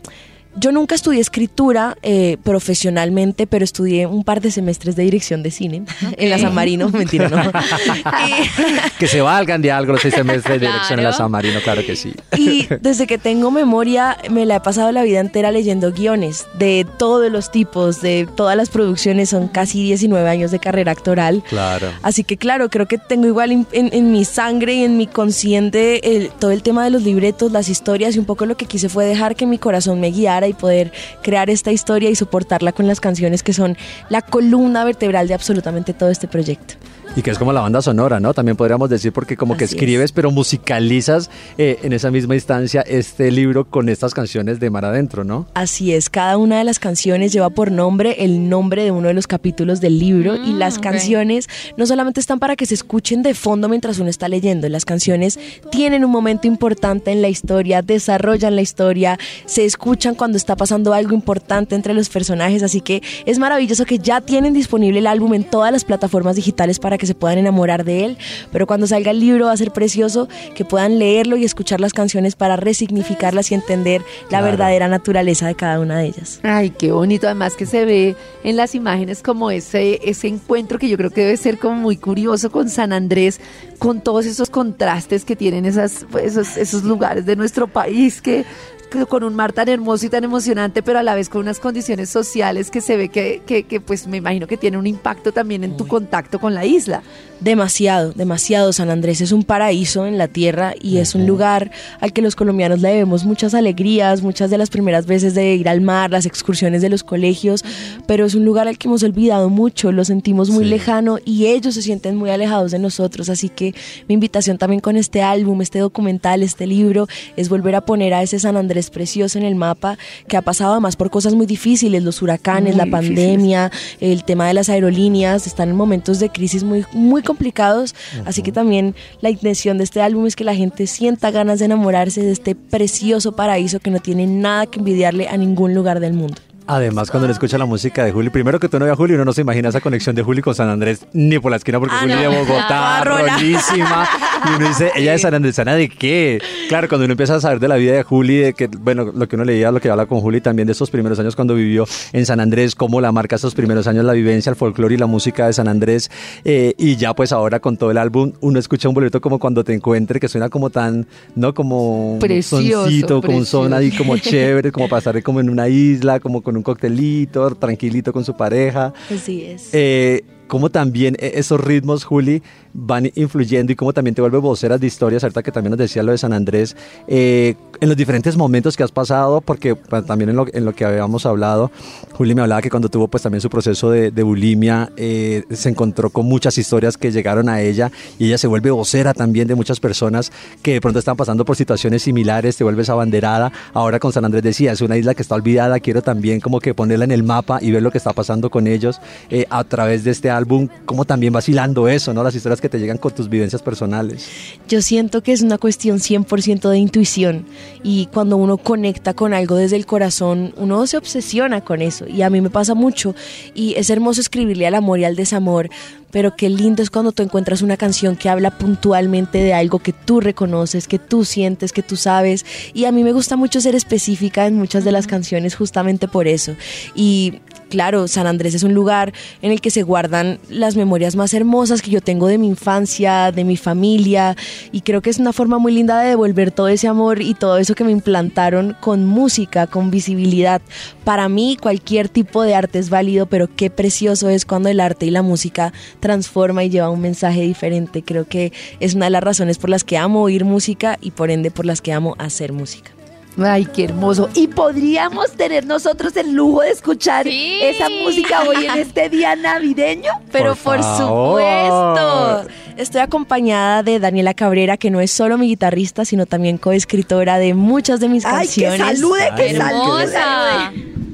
Yo 0.58 0.73
nunca 0.73 0.94
estudié 0.94 1.20
escritura 1.20 1.97
eh, 2.03 2.38
profesionalmente, 2.43 3.47
pero 3.47 3.64
estudié 3.64 4.06
un 4.06 4.25
par 4.25 4.41
de 4.41 4.50
semestres 4.50 4.97
de 4.97 5.03
dirección 5.05 5.43
de 5.43 5.50
cine 5.50 5.82
en 6.17 6.31
la 6.31 6.38
San 6.38 6.55
Marino, 6.55 6.88
mentira, 6.93 7.29
no. 7.29 7.43
Y- 7.43 8.49
Que 8.99 9.06
se 9.06 9.20
valgan 9.20 9.61
de 9.62 9.70
algo 9.73 9.93
los 9.93 10.03
seis 10.03 10.14
semestres 10.14 10.61
de 10.61 10.67
dirección 10.67 10.99
en 10.99 11.05
la. 11.05 11.12
San 11.12 11.31
Marino, 11.31 11.61
claro 11.62 11.85
que 11.85 11.97
sí. 11.97 12.12
Y 12.37 12.67
desde 12.81 13.06
que 13.06 13.19
tengo 13.19 13.50
memoria, 13.50 14.17
me 14.31 14.44
la 14.47 14.56
he 14.56 14.61
pasado 14.61 14.91
la 14.93 15.03
vida 15.03 15.20
entera 15.20 15.50
leyendo 15.50 15.93
guiones 15.93 16.47
de 16.59 16.87
todos 16.99 17.31
los 17.31 17.50
tipos, 17.50 18.00
de 18.00 18.26
todas 18.37 18.56
las 18.56 18.69
producciones. 18.70 19.31
Son 19.31 19.49
casi 19.49 19.82
19 19.82 20.29
años 20.29 20.50
de 20.50 20.59
carrera 20.59 20.93
actoral. 20.93 21.43
Claro. 21.49 21.88
Así 22.02 22.25
que 22.25 22.37
claro, 22.37 22.69
creo 22.70 22.87
que 22.87 22.99
tengo 22.99 23.26
igual 23.26 23.52
en, 23.52 23.67
en- 23.73 23.91
en 23.93 24.12
mi 24.12 24.25
sangre 24.25 24.75
y 24.75 24.85
en 24.85 24.97
mi 24.97 25.06
consciente 25.06 26.17
el- 26.17 26.31
todo 26.31 26.50
el 26.50 26.62
tema 26.62 26.85
de 26.85 26.91
los 26.91 27.02
libretos, 27.02 27.52
las 27.52 27.69
historias 27.69 28.17
y 28.17 28.19
un 28.19 28.25
poco 28.25 28.47
lo 28.47 28.56
que 28.56 28.67
quise 28.67 28.88
fue 28.88 29.05
dejar 29.05 29.37
que 29.37 29.47
mi 29.47 29.59
corazón 29.59 30.00
me 30.00 30.11
guiara 30.11 30.45
y 30.48 30.54
poder 30.54 30.93
crear 31.22 31.50
esta 31.50 31.72
historia 31.72 32.10
y 32.10 32.14
soportarla 32.14 32.72
con 32.72 32.87
las 32.87 33.00
canciones 33.00 33.43
que 33.43 33.52
son 33.52 33.76
la 34.08 34.22
columna 34.22 34.84
vertebral 34.84 35.28
de 35.28 35.34
absolutamente 35.34 35.93
todo 35.93 36.10
este 36.10 36.28
proyecto. 36.28 36.75
Y 37.16 37.22
que 37.22 37.30
es 37.30 37.38
como 37.38 37.52
la 37.52 37.60
banda 37.60 37.80
sonora, 37.80 38.20
¿no? 38.20 38.34
También 38.34 38.56
podríamos 38.56 38.90
decir 38.90 39.12
porque 39.12 39.36
como 39.36 39.56
que 39.56 39.64
es. 39.64 39.72
escribes, 39.72 40.12
pero 40.12 40.30
musicalizas 40.30 41.30
eh, 41.58 41.78
en 41.82 41.92
esa 41.92 42.10
misma 42.10 42.34
instancia 42.34 42.82
este 42.82 43.30
libro 43.30 43.64
con 43.64 43.88
estas 43.88 44.14
canciones 44.14 44.60
de 44.60 44.70
Mar 44.70 44.84
Adentro, 44.84 45.24
¿no? 45.24 45.46
Así 45.54 45.92
es, 45.92 46.10
cada 46.10 46.36
una 46.36 46.58
de 46.58 46.64
las 46.64 46.78
canciones 46.78 47.32
lleva 47.32 47.50
por 47.50 47.70
nombre 47.70 48.16
el 48.24 48.48
nombre 48.48 48.84
de 48.84 48.90
uno 48.90 49.08
de 49.08 49.14
los 49.14 49.26
capítulos 49.26 49.80
del 49.80 49.98
libro 49.98 50.36
y 50.36 50.56
Mm, 50.56 50.58
las 50.58 50.78
canciones 50.78 51.48
no 51.76 51.86
solamente 51.86 52.20
están 52.20 52.38
para 52.38 52.56
que 52.56 52.66
se 52.66 52.74
escuchen 52.74 53.22
de 53.22 53.34
fondo 53.34 53.68
mientras 53.68 53.98
uno 53.98 54.10
está 54.10 54.28
leyendo, 54.28 54.68
las 54.68 54.84
canciones 54.84 55.38
tienen 55.70 56.04
un 56.04 56.10
momento 56.10 56.46
importante 56.46 57.12
en 57.12 57.22
la 57.22 57.28
historia, 57.28 57.82
desarrollan 57.82 58.56
la 58.56 58.62
historia, 58.62 59.18
se 59.44 59.64
escuchan 59.64 60.14
cuando 60.14 60.36
está 60.36 60.56
pasando 60.56 60.92
algo 60.92 61.14
importante 61.14 61.74
entre 61.74 61.94
los 61.94 62.08
personajes, 62.08 62.62
así 62.62 62.80
que 62.80 63.02
es 63.24 63.38
maravilloso 63.38 63.84
que 63.84 63.98
ya 63.98 64.20
tienen 64.20 64.54
disponible 64.54 64.98
el 64.98 65.06
álbum 65.06 65.34
en 65.34 65.44
todas 65.44 65.72
las 65.72 65.84
plataformas 65.84 66.36
digitales 66.36 66.78
para 66.78 66.98
que 66.98 67.06
se 67.06 67.14
puedan 67.14 67.38
enamorar 67.38 67.85
de 67.85 68.05
él, 68.05 68.19
pero 68.53 68.67
cuando 68.67 68.87
salga 68.87 69.11
el 69.11 69.20
libro 69.20 69.47
va 69.47 69.53
a 69.53 69.56
ser 69.56 69.73
precioso 69.73 70.29
que 70.55 70.64
puedan 70.64 70.99
leerlo 70.99 71.37
y 71.37 71.44
escuchar 71.44 71.81
las 71.81 71.93
canciones 71.93 72.37
para 72.37 72.56
resignificarlas 72.56 73.50
y 73.50 73.55
entender 73.55 74.03
la 74.25 74.29
Claro. 74.38 74.47
verdadera 74.47 74.88
naturaleza 74.88 75.47
de 75.47 75.55
cada 75.55 75.81
una 75.81 75.99
de 75.99 76.06
ellas. 76.06 76.41
Ay, 76.43 76.70
qué 76.70 76.93
bonito. 76.93 77.26
Además 77.26 77.55
que 77.55 77.67
se 77.67 77.85
ve 77.85 78.17
en 78.44 78.56
las 78.56 78.75
imágenes 78.75 79.23
como 79.23 79.50
ese, 79.50 80.00
ese 80.08 80.29
encuentro 80.29 80.79
que 80.79 80.88
yo 80.88 80.97
creo 80.97 81.11
que 81.11 81.23
debe 81.23 81.37
ser 81.37 81.58
como 81.58 81.76
muy 81.76 81.97
curioso 81.97 82.50
con 82.50 82.69
San 82.69 82.93
Andrés, 82.93 83.41
con 83.79 84.00
todos 84.00 84.26
esos 84.26 84.50
contrastes 84.50 85.25
que 85.25 85.37
tienen 85.37 85.64
esas, 85.67 86.06
esos, 86.23 86.56
esos 86.56 86.82
lugares 86.85 87.26
de 87.26 87.37
nuestro 87.37 87.67
país 87.69 88.20
que 88.23 88.44
que 88.91 89.05
con 89.05 89.25
un 89.25 89.35
mar 89.35 89.52
tan 89.52 89.69
hermoso 89.69 90.06
y 90.06 90.09
tan 90.09 90.23
emocionante, 90.23 90.81
pero 90.81 91.00
a 91.00 91.02
la 91.02 91.17
vez 91.17 91.29
con 91.29 91.41
unas 91.41 91.59
condiciones 91.59 92.09
sociales 92.09 92.70
que 92.70 92.81
se 92.81 92.97
ve 92.97 93.09
que, 93.09 93.43
que, 93.44 93.64
que, 93.64 93.81
pues 93.81 94.06
me 94.06 94.19
imagino 94.19 94.47
que 94.47 94.56
tiene 94.56 94.79
un 94.79 94.87
impacto 94.87 95.32
también 95.32 95.64
en 95.64 95.76
tu 95.76 95.88
contacto 95.88 96.38
con 96.38 96.55
la 96.55 96.64
isla. 96.64 96.95
Demasiado, 97.38 98.12
demasiado. 98.14 98.72
San 98.72 98.88
Andrés 98.88 99.20
es 99.20 99.31
un 99.31 99.43
paraíso 99.44 100.06
en 100.06 100.16
la 100.16 100.26
tierra 100.26 100.72
y 100.81 100.96
es 100.96 101.14
un 101.14 101.26
lugar 101.26 101.70
al 102.00 102.14
que 102.14 102.22
los 102.22 102.34
colombianos 102.34 102.81
le 102.81 102.88
debemos 102.88 103.26
muchas 103.26 103.52
alegrías, 103.52 104.22
muchas 104.22 104.48
de 104.48 104.56
las 104.56 104.70
primeras 104.70 105.04
veces 105.04 105.34
de 105.34 105.54
ir 105.54 105.69
al 105.69 105.82
mar, 105.82 106.10
las 106.10 106.25
excursiones 106.25 106.81
de 106.81 106.88
los 106.88 107.04
colegios, 107.04 107.62
pero 108.06 108.25
es 108.25 108.34
un 108.34 108.46
lugar 108.46 108.69
al 108.69 108.78
que 108.78 108.88
hemos 108.88 109.02
olvidado 109.02 109.50
mucho, 109.50 109.93
lo 109.93 110.06
sentimos 110.06 110.48
muy 110.48 110.64
Sí. 110.64 110.70
lejano 110.70 111.19
y 111.26 111.44
ellos 111.46 111.75
se 111.75 111.82
sienten 111.82 112.16
muy 112.16 112.31
alejados 112.31 112.70
de 112.70 112.78
nosotros. 112.78 113.28
Así 113.28 113.50
que 113.50 113.75
mi 114.08 114.14
invitación 114.14 114.56
también 114.56 114.81
con 114.81 114.96
este 114.96 115.20
álbum, 115.20 115.60
este 115.60 115.81
documental, 115.81 116.42
este 116.42 116.66
libro, 116.66 117.06
es 117.37 117.50
volver 117.50 117.75
a 117.75 117.82
poner 117.82 118.14
a 118.14 118.22
ese 118.22 118.38
San 118.38 118.56
Andrés 118.56 118.88
precioso 118.88 119.37
en 119.38 119.44
el 119.44 119.56
mapa 119.56 119.99
que 120.26 120.38
ha 120.38 120.42
pasado 120.42 120.72
además 120.72 120.96
por 120.96 121.10
cosas 121.10 121.34
muy 121.34 121.44
difíciles, 121.44 122.02
los 122.02 122.22
huracanes, 122.22 122.75
Muy 122.76 122.78
la 122.78 122.84
difíciles. 122.96 123.19
pandemia, 123.26 123.70
el 124.00 124.25
tema 124.25 124.49
de 124.49 124.54
las 124.54 124.70
aerolíneas, 124.70 125.46
están 125.46 125.69
en 125.69 125.76
momentos 125.76 126.19
de 126.19 126.31
crisis 126.31 126.64
muy, 126.64 126.75
muy 126.93 127.23
complicados, 127.23 127.94
así 128.25 128.43
que 128.43 128.52
también 128.52 128.94
la 129.20 129.31
intención 129.31 129.78
de 129.78 129.84
este 129.84 130.00
álbum 130.02 130.26
es 130.26 130.37
que 130.37 130.44
la 130.44 130.55
gente 130.55 130.87
sienta 130.87 131.31
ganas 131.31 131.58
de 131.58 131.67
enamorarse 131.67 132.23
de 132.23 132.32
este 132.32 132.55
precioso 132.55 133.32
paraíso 133.32 133.81
que 133.81 133.90
no 133.90 134.00
tiene 134.00 134.26
nada 134.26 134.67
que 134.67 134.78
envidiarle 134.78 135.28
a 135.28 135.37
ningún 135.37 135.75
lugar 135.75 136.00
del 136.00 136.12
mundo. 136.12 136.37
Además, 136.68 137.10
cuando 137.12 137.26
uno 137.26 137.32
escucha 137.32 137.58
la 137.58 137.64
música 137.64 138.04
de 138.04 138.10
Juli, 138.10 138.28
primero 138.30 138.58
que 138.58 138.68
tú 138.68 138.78
no 138.78 138.84
veas 138.86 138.94
a 138.94 138.96
Juli, 138.96 139.14
uno 139.14 139.24
no 139.24 139.32
se 139.32 139.42
imagina 139.42 139.68
esa 139.68 139.80
conexión 139.80 140.16
de 140.16 140.22
Juli 140.22 140.42
con 140.42 140.52
San 140.54 140.68
Andrés 140.68 141.06
ni 141.12 141.38
por 141.38 141.50
la 141.52 141.58
esquina, 141.58 141.78
porque 141.78 141.94
Ah, 141.96 142.00
Juli 142.02 142.14
no. 142.14 142.20
de 142.22 142.28
Bogotá, 142.28 143.04
rolísima. 143.04 144.08
Y 144.44 144.56
uno 144.56 144.68
dice, 144.68 144.90
ella 144.96 145.14
es 145.14 145.22
San 145.22 145.32
Andresana 145.34 145.74
de 145.74 145.88
qué? 145.88 146.40
Claro, 146.68 146.88
cuando 146.88 147.04
uno 147.04 147.12
empieza 147.12 147.36
a 147.36 147.40
saber 147.40 147.60
de 147.60 147.68
la 147.68 147.76
vida 147.76 147.92
de 147.94 148.02
Juli, 148.02 148.36
de 148.38 148.52
que, 148.52 148.66
bueno, 148.66 149.12
lo 149.14 149.28
que 149.28 149.36
uno 149.36 149.44
leía, 149.44 149.70
lo 149.70 149.80
que 149.80 149.88
habla 149.90 150.06
con 150.06 150.20
Juli 150.20 150.40
también 150.40 150.66
de 150.66 150.72
esos 150.72 150.90
primeros 150.90 151.18
años 151.20 151.36
cuando 151.36 151.54
vivió 151.54 151.86
en 152.12 152.26
San 152.26 152.40
Andrés, 152.40 152.74
cómo 152.74 153.00
la 153.00 153.12
marca 153.12 153.36
esos 153.36 153.54
primeros 153.54 153.86
años, 153.86 154.04
la 154.04 154.12
vivencia, 154.12 154.50
el 154.50 154.56
folclore 154.56 154.94
y 154.94 154.98
la 154.98 155.06
música 155.06 155.46
de 155.46 155.52
San 155.52 155.68
Andrés. 155.68 156.10
eh, 156.44 156.74
y 156.78 156.96
ya, 156.96 157.14
pues 157.14 157.30
ahora 157.32 157.60
con 157.60 157.76
todo 157.76 157.90
el 157.92 157.98
álbum, 157.98 158.32
uno 158.40 158.58
escucha 158.58 158.88
un 158.88 158.94
boleto 158.94 159.20
como 159.20 159.38
cuando 159.38 159.62
te 159.64 159.72
encuentre, 159.72 160.18
que 160.20 160.28
suena 160.28 160.48
como 160.48 160.70
tan, 160.70 161.06
¿no? 161.36 161.54
Como 161.54 162.14
un 162.14 162.18
Precioso, 162.18 162.82
soncito, 162.82 163.22
como 163.22 163.38
un 163.38 163.46
son 163.46 163.70
precioso. 163.70 163.76
ahí 163.76 163.90
como 163.96 164.16
chévere, 164.18 164.72
como 164.72 164.88
pasar 164.88 165.22
como 165.22 165.38
en 165.40 165.48
una 165.48 165.68
isla, 165.68 166.18
como 166.20 166.42
con 166.42 166.56
un 166.56 166.62
coctelito, 166.62 167.55
tranquilito 167.55 168.12
con 168.12 168.25
su 168.25 168.37
pareja. 168.37 168.93
Así 169.11 169.44
es. 169.44 169.70
Eh, 169.73 170.25
cómo 170.46 170.70
también 170.70 171.16
eh, 171.19 171.32
esos 171.34 171.60
ritmos, 171.60 172.04
Juli, 172.04 172.43
van 172.72 173.10
influyendo 173.14 173.72
y 173.72 173.76
cómo 173.76 173.93
también 173.93 174.14
te 174.14 174.20
vuelve 174.20 174.38
voceras 174.38 174.81
de 174.81 174.87
historias, 174.87 175.22
ahorita 175.25 175.43
que 175.43 175.52
también 175.52 175.70
nos 175.70 175.78
decía 175.78 176.02
lo 176.02 176.12
de 176.12 176.19
San 176.19 176.32
Andrés, 176.32 176.76
eh, 177.08 177.54
en 177.81 177.88
los 177.88 177.96
diferentes 177.96 178.37
momentos 178.37 178.76
que 178.76 178.82
has 178.82 178.93
pasado, 178.93 179.40
porque 179.40 179.75
pues, 179.75 180.04
también 180.06 180.31
en 180.31 180.37
lo, 180.37 180.46
en 180.52 180.64
lo 180.64 180.75
que 180.75 180.84
habíamos 180.84 181.26
hablado, 181.26 181.70
Juli 182.12 182.34
me 182.34 182.43
hablaba 182.43 182.62
que 182.62 182.70
cuando 182.70 182.88
tuvo 182.88 183.08
pues 183.08 183.22
también 183.22 183.40
su 183.40 183.50
proceso 183.50 183.90
de, 183.90 184.10
de 184.10 184.22
bulimia, 184.22 184.90
eh, 184.96 185.44
se 185.50 185.69
encontró 185.69 186.10
con 186.10 186.26
muchas 186.26 186.58
historias 186.58 186.96
que 186.96 187.10
llegaron 187.10 187.49
a 187.49 187.60
ella 187.60 187.90
y 188.19 188.26
ella 188.26 188.38
se 188.38 188.46
vuelve 188.46 188.70
vocera 188.70 189.14
también 189.14 189.49
de 189.49 189.54
muchas 189.54 189.81
personas 189.81 190.32
que 190.62 190.75
de 190.75 190.81
pronto 190.81 190.99
están 190.99 191.16
pasando 191.16 191.44
por 191.44 191.56
situaciones 191.56 192.02
similares, 192.02 192.56
te 192.56 192.64
vuelves 192.64 192.88
abanderada, 192.88 193.52
ahora 193.72 193.99
con 193.99 194.12
San 194.12 194.25
Andrés 194.25 194.42
decía, 194.42 194.72
es 194.72 194.81
una 194.81 194.96
isla 194.96 195.14
que 195.14 195.22
está 195.22 195.34
olvidada, 195.34 195.81
quiero 195.81 196.02
también 196.02 196.40
como 196.40 196.61
que 196.61 196.75
ponerla 196.75 197.04
en 197.04 197.12
el 197.12 197.23
mapa 197.23 197.59
y 197.61 197.71
ver 197.71 197.82
lo 197.82 197.90
que 197.90 197.99
está 197.99 198.12
pasando 198.12 198.50
con 198.50 198.66
ellos 198.66 199.00
eh, 199.30 199.47
a 199.50 199.64
través 199.64 200.04
de 200.04 200.11
este 200.11 200.30
álbum, 200.37 200.69
como 200.85 201.05
también 201.05 201.33
vacilando 201.33 201.88
eso, 201.88 202.14
¿no? 202.14 202.23
Las 202.23 202.35
historias 202.35 202.61
que 202.61 202.69
te 202.69 202.78
llegan 202.78 202.99
con 202.99 203.12
tus 203.12 203.28
vivencias 203.28 203.62
personales. 203.62 204.28
Yo 204.69 204.81
siento 204.83 205.23
que 205.23 205.33
es 205.33 205.43
una 205.43 205.59
cuestión 205.59 205.99
100% 205.99 206.69
de 206.71 206.78
intuición 206.78 207.47
y 207.83 208.07
cuando 208.07 208.37
uno 208.37 208.57
conecta 208.59 209.14
con 209.14 209.35
algo 209.35 209.57
desde 209.57 209.76
el 209.76 209.87
corazón, 209.87 210.55
uno 210.57 210.87
se 210.87 210.97
obsesiona 210.97 211.62
con 211.62 211.83
eso 211.83 212.07
y 212.07 212.23
a 212.23 212.31
mí 212.31 212.40
me 212.40 212.50
pasa 212.50 212.75
mucho 212.75 213.14
y 213.55 213.75
es 213.75 213.90
hermoso 213.90 214.21
escribirle 214.21 214.66
al 214.66 214.75
amor 214.75 215.00
y 215.00 215.05
al 215.05 215.16
desamor, 215.16 215.71
pero 216.10 216.36
qué 216.36 216.48
lindo 216.48 216.82
es 216.82 216.90
cuando 216.90 217.12
tú 217.12 217.22
encuentras 217.22 217.62
una 217.62 217.76
canción 217.76 218.16
que 218.16 218.28
habla 218.28 218.50
puntualmente 218.50 219.38
de 219.38 219.54
algo 219.54 219.78
que 219.78 219.92
tú 219.92 220.20
reconoces, 220.20 220.88
que 220.88 220.98
tú 220.98 221.25
sientes, 221.25 221.72
que 221.72 221.82
tú 221.82 221.96
sabes. 221.96 222.44
Y 222.75 222.84
a 222.84 222.92
mí 222.92 223.04
me 223.04 223.12
gusta 223.12 223.36
mucho 223.36 223.60
ser 223.60 223.75
específica 223.75 224.46
en 224.46 224.56
muchas 224.56 224.84
de 224.84 224.92
las 224.92 225.06
canciones 225.06 225.54
justamente 225.54 226.08
por 226.08 226.28
eso. 226.28 226.54
Y 226.94 227.40
Claro, 227.68 228.06
San 228.06 228.28
Andrés 228.28 228.54
es 228.54 228.62
un 228.62 228.75
lugar 228.75 229.12
en 229.42 229.50
el 229.50 229.60
que 229.60 229.70
se 229.70 229.82
guardan 229.82 230.38
las 230.48 230.76
memorias 230.76 231.16
más 231.16 231.34
hermosas 231.34 231.82
que 231.82 231.90
yo 231.90 232.00
tengo 232.00 232.28
de 232.28 232.38
mi 232.38 232.46
infancia, 232.46 233.32
de 233.32 233.42
mi 233.42 233.56
familia, 233.56 234.36
y 234.70 234.82
creo 234.82 235.02
que 235.02 235.10
es 235.10 235.18
una 235.18 235.32
forma 235.32 235.58
muy 235.58 235.72
linda 235.72 235.98
de 236.00 236.10
devolver 236.10 236.52
todo 236.52 236.68
ese 236.68 236.86
amor 236.86 237.20
y 237.20 237.34
todo 237.34 237.58
eso 237.58 237.75
que 237.75 237.82
me 237.82 237.90
implantaron 237.90 238.76
con 238.78 239.04
música, 239.04 239.66
con 239.66 239.90
visibilidad. 239.90 240.62
Para 241.02 241.28
mí 241.28 241.58
cualquier 241.60 242.08
tipo 242.08 242.44
de 242.44 242.54
arte 242.54 242.78
es 242.78 242.88
válido, 242.88 243.26
pero 243.26 243.48
qué 243.54 243.68
precioso 243.68 244.28
es 244.28 244.44
cuando 244.44 244.68
el 244.68 244.78
arte 244.78 245.06
y 245.06 245.10
la 245.10 245.22
música 245.22 245.72
transforma 246.06 246.62
y 246.62 246.70
lleva 246.70 246.88
un 246.90 247.00
mensaje 247.00 247.40
diferente. 247.42 248.02
Creo 248.02 248.26
que 248.28 248.52
es 248.78 248.94
una 248.94 249.06
de 249.06 249.10
las 249.10 249.22
razones 249.25 249.58
por 249.58 249.70
las 249.70 249.82
que 249.82 249.96
amo 249.98 250.22
oír 250.22 250.44
música 250.44 250.98
y 251.00 251.10
por 251.10 251.30
ende 251.32 251.50
por 251.50 251.66
las 251.66 251.80
que 251.80 251.92
amo 251.92 252.14
hacer 252.18 252.52
música. 252.52 252.92
Ay, 253.38 253.66
qué 253.66 253.84
hermoso. 253.84 254.30
Y 254.34 254.46
podríamos 254.48 255.32
tener 255.32 255.66
nosotros 255.66 256.16
el 256.16 256.32
lujo 256.32 256.62
de 256.62 256.70
escuchar 256.70 257.25
Sí. 257.25 257.58
esa 257.60 257.88
música 257.90 258.42
hoy 258.48 258.64
en 258.64 258.78
este 258.78 259.10
día 259.10 259.36
navideño. 259.36 260.10
Pero 260.32 260.54
Por 260.54 260.82
supuesto. 260.82 262.46
Estoy 262.78 263.00
acompañada 263.02 263.82
de 263.82 263.98
Daniela 264.00 264.32
Cabrera, 264.32 264.76
que 264.78 264.90
no 264.90 265.00
es 265.00 265.10
solo 265.10 265.36
mi 265.38 265.48
guitarrista, 265.48 266.04
sino 266.06 266.25
también 266.26 266.56
coescritora 266.56 267.38
de 267.38 267.52
muchas 267.54 268.00
de 268.00 268.08
mis 268.08 268.25
Ay, 268.25 268.48
que 268.48 268.62
canciones. 268.64 268.98
salude, 269.00 269.30
que 269.36 269.42
Ay, 269.42 269.56
salude. 269.56 271.05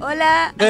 Hola. 0.00 0.54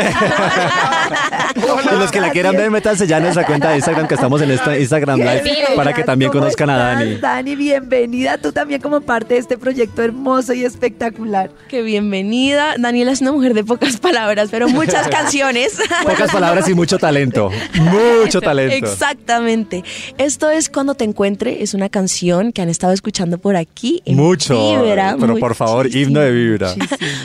Y 1.59 1.97
los 1.99 2.11
que 2.11 2.21
la 2.21 2.31
quieran 2.31 2.57
ver, 2.57 2.71
métanse 2.71 3.07
ya 3.07 3.17
en 3.17 3.25
nuestra 3.25 3.45
cuenta 3.45 3.71
de 3.71 3.77
Instagram, 3.77 4.07
que 4.07 4.15
estamos 4.15 4.41
en 4.43 4.51
esta 4.51 4.79
Instagram 4.79 5.19
Live, 5.19 5.43
para 5.77 5.93
que 5.93 6.03
también 6.05 6.31
¿Cómo 6.31 6.43
conozcan 6.43 6.71
a 6.71 6.77
Dani. 6.77 7.17
Dani, 7.17 7.57
bienvenida 7.57 8.39
tú 8.39 8.53
también 8.53 8.81
como 8.81 9.01
parte 9.01 9.35
de 9.35 9.41
este 9.41 9.59
proyecto 9.59 10.03
hermoso 10.03 10.53
y 10.55 10.65
espectacular. 10.65 11.51
Qué 11.69 11.83
bienvenida. 11.83 12.75
Daniela 12.79 13.13
es 13.13 13.21
una 13.21 13.33
mujer 13.33 13.55
de 13.55 13.65
pocas 13.65 13.97
palabras, 13.97 14.49
pero 14.51 14.69
muchas 14.69 15.09
canciones. 15.11 15.81
Pocas 16.05 16.31
palabras 16.31 16.69
y 16.69 16.75
mucho 16.75 16.99
talento. 16.99 17.51
Mucho 17.75 18.41
talento. 18.41 18.75
Exactamente. 18.87 19.85
Esto 20.19 20.51
es 20.51 20.69
Cuando 20.69 20.95
te 20.95 21.05
encuentre, 21.05 21.63
es 21.63 21.75
una 21.75 21.89
canción 21.89 22.53
que 22.53 22.63
han 22.63 22.69
estado 22.69 22.93
escuchando 22.93 23.39
por 23.39 23.57
aquí. 23.57 24.03
en 24.05 24.17
Mucho. 24.17 24.83
Vibra, 24.83 25.17
Pero 25.19 25.37
por 25.39 25.55
favor, 25.55 25.95
himno 25.95 26.21
de 26.21 26.31
vibra. 26.31 26.75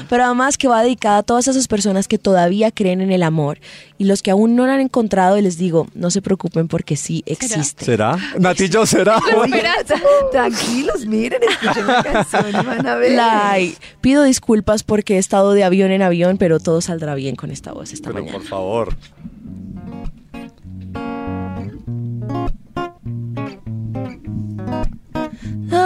Pero 0.09 0.25
además 0.25 0.57
que 0.57 0.67
va 0.67 0.81
dedicada 0.81 1.19
a 1.19 1.23
todas 1.23 1.47
esas 1.47 1.67
personas 1.67 1.92
que 2.07 2.17
todavía 2.17 2.71
creen 2.71 3.01
en 3.01 3.11
el 3.11 3.23
amor 3.23 3.59
y 3.97 4.05
los 4.05 4.21
que 4.21 4.31
aún 4.31 4.55
no 4.55 4.65
lo 4.65 4.71
han 4.71 4.79
encontrado 4.79 5.37
y 5.37 5.41
les 5.41 5.57
digo, 5.57 5.87
no 5.93 6.09
se 6.11 6.21
preocupen 6.21 6.67
porque 6.67 6.95
sí 6.95 7.23
existe. 7.25 7.85
¿Será? 7.85 8.17
Natillo, 8.39 8.85
¿será? 8.85 9.19
Tranquilos, 10.31 11.05
miren, 11.05 11.41
escuchen 11.43 11.87
la 11.87 12.03
canción 12.03 12.49
y 12.49 12.65
van 12.65 12.87
a 12.87 12.95
ver. 12.95 13.73
Pido 14.01 14.23
disculpas 14.23 14.83
porque 14.83 15.15
he 15.15 15.19
estado 15.19 15.53
de 15.53 15.63
avión 15.63 15.91
en 15.91 16.01
avión, 16.01 16.37
pero 16.37 16.59
todo 16.59 16.81
saldrá 16.81 17.15
bien 17.15 17.35
con 17.35 17.51
esta 17.51 17.71
voz 17.71 17.93
esta 17.93 18.09
Pero 18.09 18.19
mañana. 18.23 18.37
por 18.39 18.47
favor. 18.47 18.95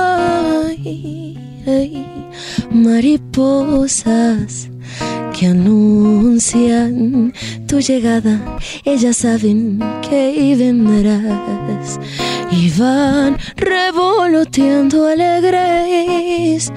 Ay, 0.08 1.38
ay, 1.66 2.06
mariposas 2.72 4.70
que 5.38 5.48
anuncian 5.48 5.67
tu 7.78 7.94
llegada, 7.94 8.58
ellas 8.86 9.18
saben 9.18 9.80
que 10.02 10.56
vendrás. 10.58 12.00
Y 12.50 12.72
van 12.72 13.38
revoloteando 13.56 15.06
alegres 15.06 16.72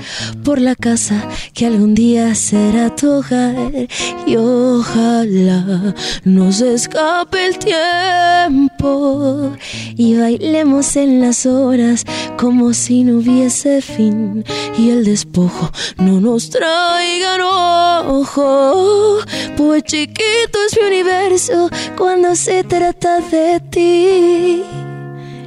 por 0.44 0.60
la 0.60 0.74
casa 0.74 1.26
que 1.54 1.66
algún 1.66 1.94
día 1.94 2.34
será 2.34 2.94
tu 2.94 3.10
hogar. 3.10 3.86
Y 4.26 4.36
ojalá 4.36 5.94
nos 6.24 6.60
escape 6.60 7.46
el 7.46 7.58
tiempo 7.58 9.52
y 9.96 10.16
bailemos 10.16 10.96
en 10.96 11.20
las 11.20 11.46
horas 11.46 12.04
como 12.36 12.74
si 12.74 13.04
no 13.04 13.18
hubiese 13.18 13.80
fin. 13.80 14.44
Y 14.76 14.90
el 14.90 15.04
despojo 15.04 15.70
no 15.98 16.20
nos 16.20 16.50
traiga 16.50 17.36
enojo 17.36 19.20
pues 19.56 19.82
chiquito 19.84 20.58
es 20.66 20.78
mi 20.82 20.89
universo 20.90 21.70
cuando 21.96 22.34
se 22.34 22.64
trata 22.64 23.20
de 23.20 23.60
ti. 23.70 24.64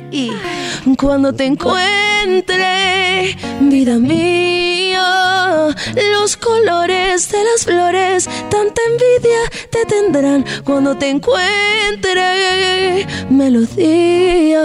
Y 0.10 0.32
cuando 0.96 1.34
te 1.34 1.46
encuentre, 2.24 3.36
vida 3.62 4.00
mía, 4.00 5.76
los 6.12 6.38
colores 6.38 7.30
de 7.30 7.44
las 7.44 7.66
flores, 7.66 8.30
tanta 8.50 8.82
envidia 8.88 9.40
te 9.70 9.86
tendrán 9.86 10.46
cuando 10.64 10.98
te 10.98 11.10
encuentre. 11.10 13.06
Melodías 13.30 14.62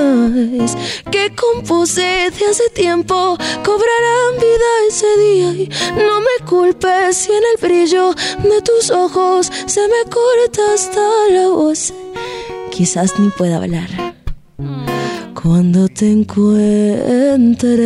que 1.10 1.34
compuse 1.34 2.30
de 2.30 2.46
hace 2.46 2.68
tiempo 2.74 3.36
cobrarán 3.64 4.38
vida 4.38 4.70
ese 4.88 5.18
día. 5.18 5.50
Y 5.50 5.68
no 5.96 6.20
me 6.20 6.46
culpes 6.46 7.16
si 7.16 7.32
en 7.32 7.42
el 7.54 7.60
brillo 7.60 8.14
de 8.14 8.62
tus 8.62 8.90
ojos 8.90 9.50
se 9.66 9.80
me 9.82 10.04
corta 10.10 10.74
hasta 10.74 11.00
la 11.30 11.48
voz. 11.48 11.92
Quizás 12.70 13.18
ni 13.18 13.30
pueda 13.30 13.56
hablar 13.56 14.08
cuando 15.42 15.88
te 15.88 16.10
encuentre. 16.10 17.76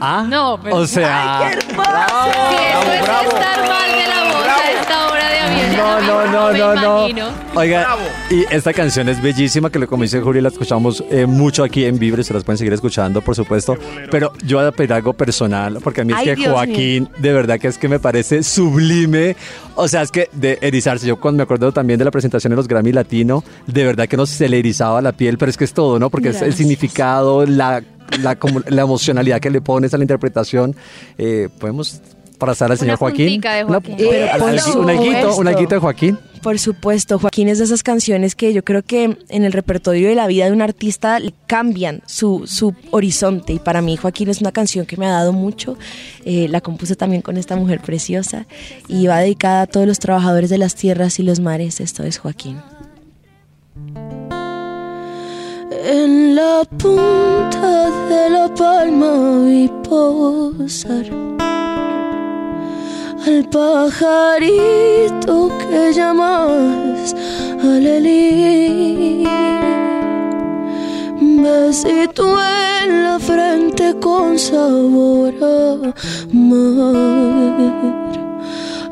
Ah, 0.00 0.24
No, 0.28 0.58
pero- 0.62 0.76
O 0.76 0.86
sea. 0.86 1.40
¡Qué 1.40 1.46
hermoso! 1.58 1.90
Si 2.50 2.56
esto 2.56 2.92
es 2.92 3.00
estar 3.34 3.68
mal 3.68 3.92
de 3.92 4.06
la 4.08 4.24
No, 5.76 6.00
no, 6.00 6.52
no, 6.52 6.74
no, 6.74 7.08
no. 7.08 7.28
Oiga, 7.54 7.96
y 8.30 8.44
esta 8.54 8.72
canción 8.72 9.08
es 9.08 9.20
bellísima, 9.22 9.70
que 9.70 9.86
como 9.86 10.02
dice 10.02 10.20
Juli, 10.20 10.40
la 10.40 10.48
escuchamos 10.48 11.02
eh, 11.10 11.26
mucho 11.26 11.64
aquí 11.64 11.84
en 11.84 11.98
Vibre, 11.98 12.22
se 12.22 12.32
las 12.34 12.44
pueden 12.44 12.58
seguir 12.58 12.72
escuchando, 12.72 13.20
por 13.20 13.34
supuesto. 13.34 13.76
Pero 14.10 14.32
yo 14.44 14.58
voy 14.58 14.66
a 14.66 14.72
pedir 14.72 14.92
algo 14.92 15.12
personal, 15.12 15.78
porque 15.82 16.02
a 16.02 16.04
mí 16.04 16.12
es 16.12 16.18
Ay, 16.18 16.24
que 16.26 16.36
Dios 16.36 16.52
Joaquín, 16.52 17.08
de 17.18 17.32
verdad 17.32 17.58
que 17.58 17.68
es 17.68 17.78
que 17.78 17.88
me 17.88 17.98
parece 17.98 18.42
sublime. 18.42 19.36
O 19.74 19.88
sea, 19.88 20.02
es 20.02 20.10
que 20.10 20.28
de 20.32 20.58
erizarse, 20.60 21.06
yo 21.06 21.18
cuando 21.20 21.38
me 21.38 21.42
acuerdo 21.44 21.72
también 21.72 21.98
de 21.98 22.04
la 22.04 22.10
presentación 22.10 22.50
de 22.50 22.56
los 22.56 22.68
Grammy 22.68 22.92
Latino, 22.92 23.42
de 23.66 23.84
verdad 23.84 24.06
que 24.08 24.16
nos 24.16 24.30
se 24.30 24.48
le 24.48 24.58
erizaba 24.58 25.00
la 25.02 25.12
piel, 25.12 25.38
pero 25.38 25.50
es 25.50 25.56
que 25.56 25.64
es 25.64 25.72
todo, 25.72 25.98
¿no? 25.98 26.10
Porque 26.10 26.28
es 26.28 26.36
el 26.36 26.40
Gracias. 26.42 26.56
significado, 26.58 27.46
la, 27.46 27.82
la, 28.20 28.36
como- 28.36 28.60
la 28.68 28.82
emocionalidad 28.82 29.40
que 29.40 29.50
le 29.50 29.60
pones 29.60 29.92
a 29.94 29.98
la 29.98 30.04
interpretación. 30.04 30.76
Eh, 31.18 31.48
Podemos 31.58 32.00
pasar 32.40 32.72
al 32.72 32.78
señor 32.78 32.96
Joaquín. 32.96 33.26
puntica 33.26 33.54
de 33.54 33.62
Joaquín. 33.62 33.94
Una- 33.94 34.08
Pero 34.10 34.32
al- 34.32 34.40
por 34.40 34.48
al- 34.48 34.54
un 34.78 34.90
alguito, 34.90 35.16
un 35.28 35.34
supuesto. 35.34 35.48
alguito 35.48 35.74
de 35.76 35.80
Joaquín. 35.80 36.18
Por 36.42 36.58
supuesto, 36.58 37.18
Joaquín 37.18 37.48
es 37.48 37.58
de 37.58 37.64
esas 37.64 37.82
canciones 37.82 38.34
que 38.34 38.52
yo 38.54 38.64
creo 38.64 38.82
que 38.82 39.18
en 39.28 39.44
el 39.44 39.52
repertorio 39.52 40.08
de 40.08 40.14
la 40.14 40.26
vida 40.26 40.46
de 40.46 40.52
un 40.52 40.62
artista 40.62 41.18
cambian 41.46 42.00
su, 42.06 42.46
su 42.46 42.74
horizonte. 42.90 43.52
Y 43.52 43.58
para 43.58 43.82
mí 43.82 43.96
Joaquín 43.98 44.30
es 44.30 44.40
una 44.40 44.50
canción 44.50 44.86
que 44.86 44.96
me 44.96 45.04
ha 45.06 45.10
dado 45.10 45.34
mucho. 45.34 45.76
Eh, 46.24 46.48
la 46.48 46.62
compuse 46.62 46.96
también 46.96 47.20
con 47.22 47.36
esta 47.36 47.56
mujer 47.56 47.80
preciosa 47.80 48.46
y 48.88 49.06
va 49.06 49.18
dedicada 49.18 49.62
a 49.62 49.66
todos 49.66 49.86
los 49.86 49.98
trabajadores 49.98 50.48
de 50.48 50.56
las 50.56 50.74
tierras 50.74 51.18
y 51.20 51.24
los 51.24 51.40
mares. 51.40 51.78
Esto 51.78 52.04
es 52.04 52.16
Joaquín. 52.16 52.56
En 55.84 56.34
la 56.34 56.62
punta 56.78 57.90
de 58.08 58.30
la 58.30 58.54
palma 58.54 59.44
vi 59.44 59.70
posar 59.88 61.04
al 63.26 63.44
pajarito 63.48 65.50
que 65.58 65.92
llamas 65.92 67.14
Alelí. 67.62 69.24
Besito 71.42 72.38
en 72.40 73.04
la 73.04 73.18
frente 73.18 73.94
con 74.00 74.38
sabor 74.38 75.34
a 75.42 75.92
mar. 76.32 77.54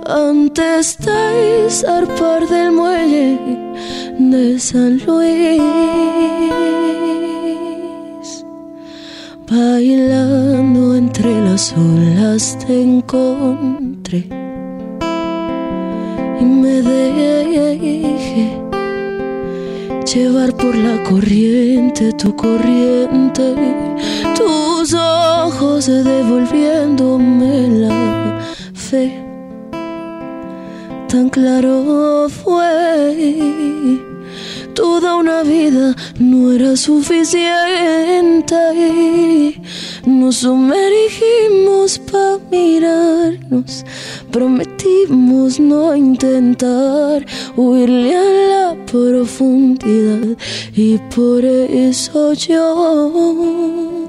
Antes 0.06 0.98
de 0.98 1.70
zarpar 1.70 2.46
del 2.48 2.72
muelle 2.72 3.38
de 4.18 4.58
San 4.58 4.98
Luis. 5.06 5.62
Bailando 9.50 10.94
entre 10.94 11.40
las 11.40 11.72
olas 11.72 12.58
te 12.66 12.82
encontré 12.82 13.87
y 14.16 14.24
me 16.44 16.82
dejé 16.82 18.58
llevar 20.14 20.56
por 20.56 20.74
la 20.74 21.02
corriente, 21.04 22.12
tu 22.14 22.34
corriente, 22.34 23.54
tus 24.34 24.94
ojos 24.94 25.86
devolviéndome 25.86 27.68
la 27.68 28.40
fe. 28.72 29.22
Tan 31.08 31.28
claro 31.28 32.28
fue 32.30 34.07
Toda 34.78 35.16
una 35.16 35.42
vida 35.42 35.96
no 36.20 36.52
era 36.52 36.76
suficiente. 36.76 38.54
Nos 40.06 40.36
sumergimos 40.36 41.98
para 41.98 42.38
mirarnos. 42.48 43.84
Prometimos 44.30 45.58
no 45.58 45.96
intentar 45.96 47.26
huirle 47.56 48.14
a 48.14 48.22
la 48.22 48.76
profundidad. 48.86 50.36
Y 50.76 50.98
por 51.12 51.44
eso 51.44 52.34
yo 52.34 54.08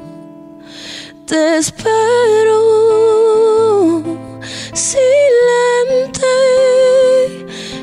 te 1.25 1.57
espero 1.57 2.59
silente. 4.73 6.68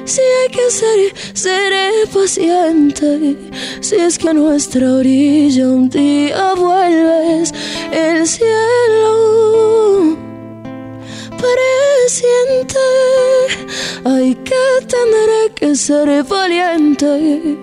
Si 0.07 0.21
hay 0.21 0.49
que 0.51 0.71
ser, 0.71 1.13
seré 1.35 2.07
paciente. 2.15 3.37
Si 3.81 3.97
es 3.97 4.17
que 4.19 4.29
a 4.29 4.33
nuestra 4.33 4.93
orilla 4.93 5.67
un 5.67 5.89
día 5.89 6.55
vuelves 6.55 7.53
el 7.91 8.25
cielo. 8.25 10.17
Presiente, 11.43 12.79
hay 14.05 14.37
que 14.37 14.65
tendré 14.87 15.53
que 15.57 15.75
ser 15.75 16.23
valiente. 16.23 17.59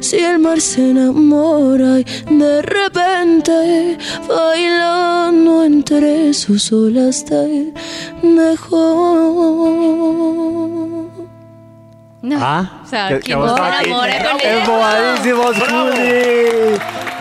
Si 0.00 0.16
Si 0.18 0.18
el 0.18 0.40
mar 0.40 0.60
se 0.60 0.90
enamora 0.90 2.00
y 2.00 2.04
de 2.28 2.60
repente 2.62 3.98
bailando 4.28 5.62
entre 5.62 6.34
sus 6.34 6.72
olas 6.72 7.24
te 7.24 7.72
dejó. 8.20 9.14
No. 12.24 12.38
Ah, 12.40 12.80
o 12.82 12.86
sea, 12.88 13.08
que- 13.08 13.20
¿quién 13.20 13.38
que 13.38 13.44
no 13.46 13.54
se 13.54 13.60
vamos 13.60 13.76
aquí. 13.78 13.90
enamora 13.90 14.30
con 14.30 14.40
él? 14.40 14.58
¡Embobadísimos, 14.62 15.56
Juli! 15.58 16.78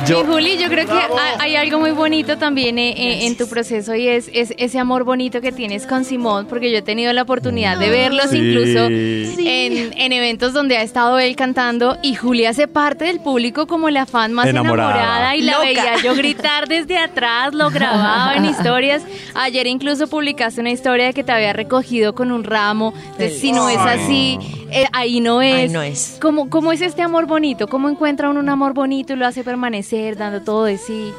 Yo, 0.07 0.21
Y 0.21 0.25
Juli, 0.25 0.57
yo 0.57 0.67
creo 0.69 0.85
que 0.85 0.91
hay, 0.93 1.35
hay 1.39 1.55
algo 1.55 1.79
muy 1.79 1.91
bonito 1.91 2.37
también 2.37 2.77
eh, 2.77 2.89
eh, 2.97 3.25
en 3.27 3.37
tu 3.37 3.47
proceso 3.47 3.95
y 3.95 4.07
es, 4.09 4.29
es 4.33 4.53
ese 4.57 4.77
amor 4.79 5.05
bonito 5.05 5.39
que 5.39 5.53
tienes 5.53 5.85
con 5.87 6.03
Simón, 6.03 6.45
porque 6.49 6.71
yo 6.71 6.77
he 6.79 6.81
tenido 6.81 7.13
la 7.13 7.21
oportunidad 7.21 7.77
de 7.77 7.89
verlos 7.89 8.29
Sí. 8.31 8.37
incluso 8.37 8.79
en, 8.87 9.93
en 9.97 10.11
eventos 10.11 10.51
donde 10.53 10.75
ha 10.77 10.81
estado 10.81 11.19
él 11.19 11.35
cantando 11.37 11.97
y 12.01 12.15
Juli 12.15 12.45
hace 12.45 12.67
parte 12.67 13.05
del 13.05 13.19
público 13.21 13.65
como 13.67 13.89
la 13.89 14.05
fan 14.05 14.33
más 14.33 14.47
Enamorada. 14.47 14.91
enamorada, 14.95 15.35
y 15.37 15.41
la 15.41 15.53
Loca. 15.53 15.63
veía 15.65 15.95
yo 16.03 16.15
gritar 16.15 16.67
desde 16.67 16.97
atrás, 16.97 17.53
lo 17.53 17.69
grababa 17.69 18.35
en 18.35 18.45
historias. 18.49 19.03
Ayer 19.35 19.67
incluso 19.67 20.07
publicaste 20.07 20.59
una 20.59 20.71
historia 20.71 21.05
de 21.07 21.13
que 21.13 21.23
te 21.23 21.31
había 21.31 21.53
recogido 21.53 22.13
con 22.13 22.31
un 22.31 22.43
ramo, 22.43 22.93
de 23.17 23.29
si 23.29 23.51
no 23.53 23.69
es 23.69 23.77
así, 23.77 24.37
eh, 24.73 24.87
ahí 24.91 25.19
no 25.19 25.41
es. 25.41 25.53
Ahí 25.53 25.69
no 25.69 25.81
es. 25.81 26.17
¿Cómo, 26.21 26.49
¿Cómo 26.49 26.71
es 26.71 26.81
este 26.81 27.01
amor 27.01 27.25
bonito? 27.25 27.67
¿Cómo 27.67 27.89
encuentra 27.89 28.29
uno 28.29 28.39
un 28.39 28.49
amor 28.49 28.73
bonito 28.73 29.13
y 29.13 29.15
lo 29.15 29.25
hace 29.25 29.43
permanecer 29.43 30.17
dando 30.17 30.41
todo 30.41 30.65
de 30.65 30.77
sí? 30.77 31.13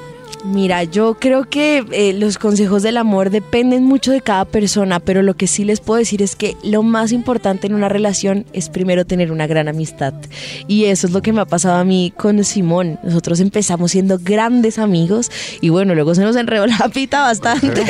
Mira, 0.44 0.84
yo 0.84 1.14
creo 1.14 1.44
que 1.44 1.82
eh, 1.90 2.12
los 2.12 2.36
consejos 2.36 2.82
del 2.82 2.98
amor 2.98 3.30
dependen 3.30 3.82
mucho 3.84 4.12
de 4.12 4.20
cada 4.20 4.44
persona, 4.44 5.00
pero 5.00 5.22
lo 5.22 5.38
que 5.38 5.46
sí 5.46 5.64
les 5.64 5.80
puedo 5.80 5.98
decir 5.98 6.20
es 6.20 6.36
que 6.36 6.54
lo 6.62 6.82
más 6.82 7.12
importante 7.12 7.66
en 7.66 7.72
una 7.72 7.88
relación 7.88 8.44
es 8.52 8.68
primero 8.68 9.06
tener 9.06 9.32
una 9.32 9.46
gran 9.46 9.68
amistad. 9.68 10.12
Y 10.68 10.84
eso 10.84 11.06
es 11.06 11.14
lo 11.14 11.22
que 11.22 11.32
me 11.32 11.40
ha 11.40 11.46
pasado 11.46 11.76
a 11.76 11.84
mí 11.84 12.12
con 12.14 12.44
Simón. 12.44 12.98
Nosotros 13.02 13.40
empezamos 13.40 13.92
siendo 13.92 14.18
grandes 14.18 14.78
amigos 14.78 15.30
y 15.62 15.70
bueno, 15.70 15.94
luego 15.94 16.14
se 16.14 16.20
nos 16.20 16.36
enredó 16.36 16.66
la 16.66 16.90
pita 16.92 17.22
bastante. 17.22 17.82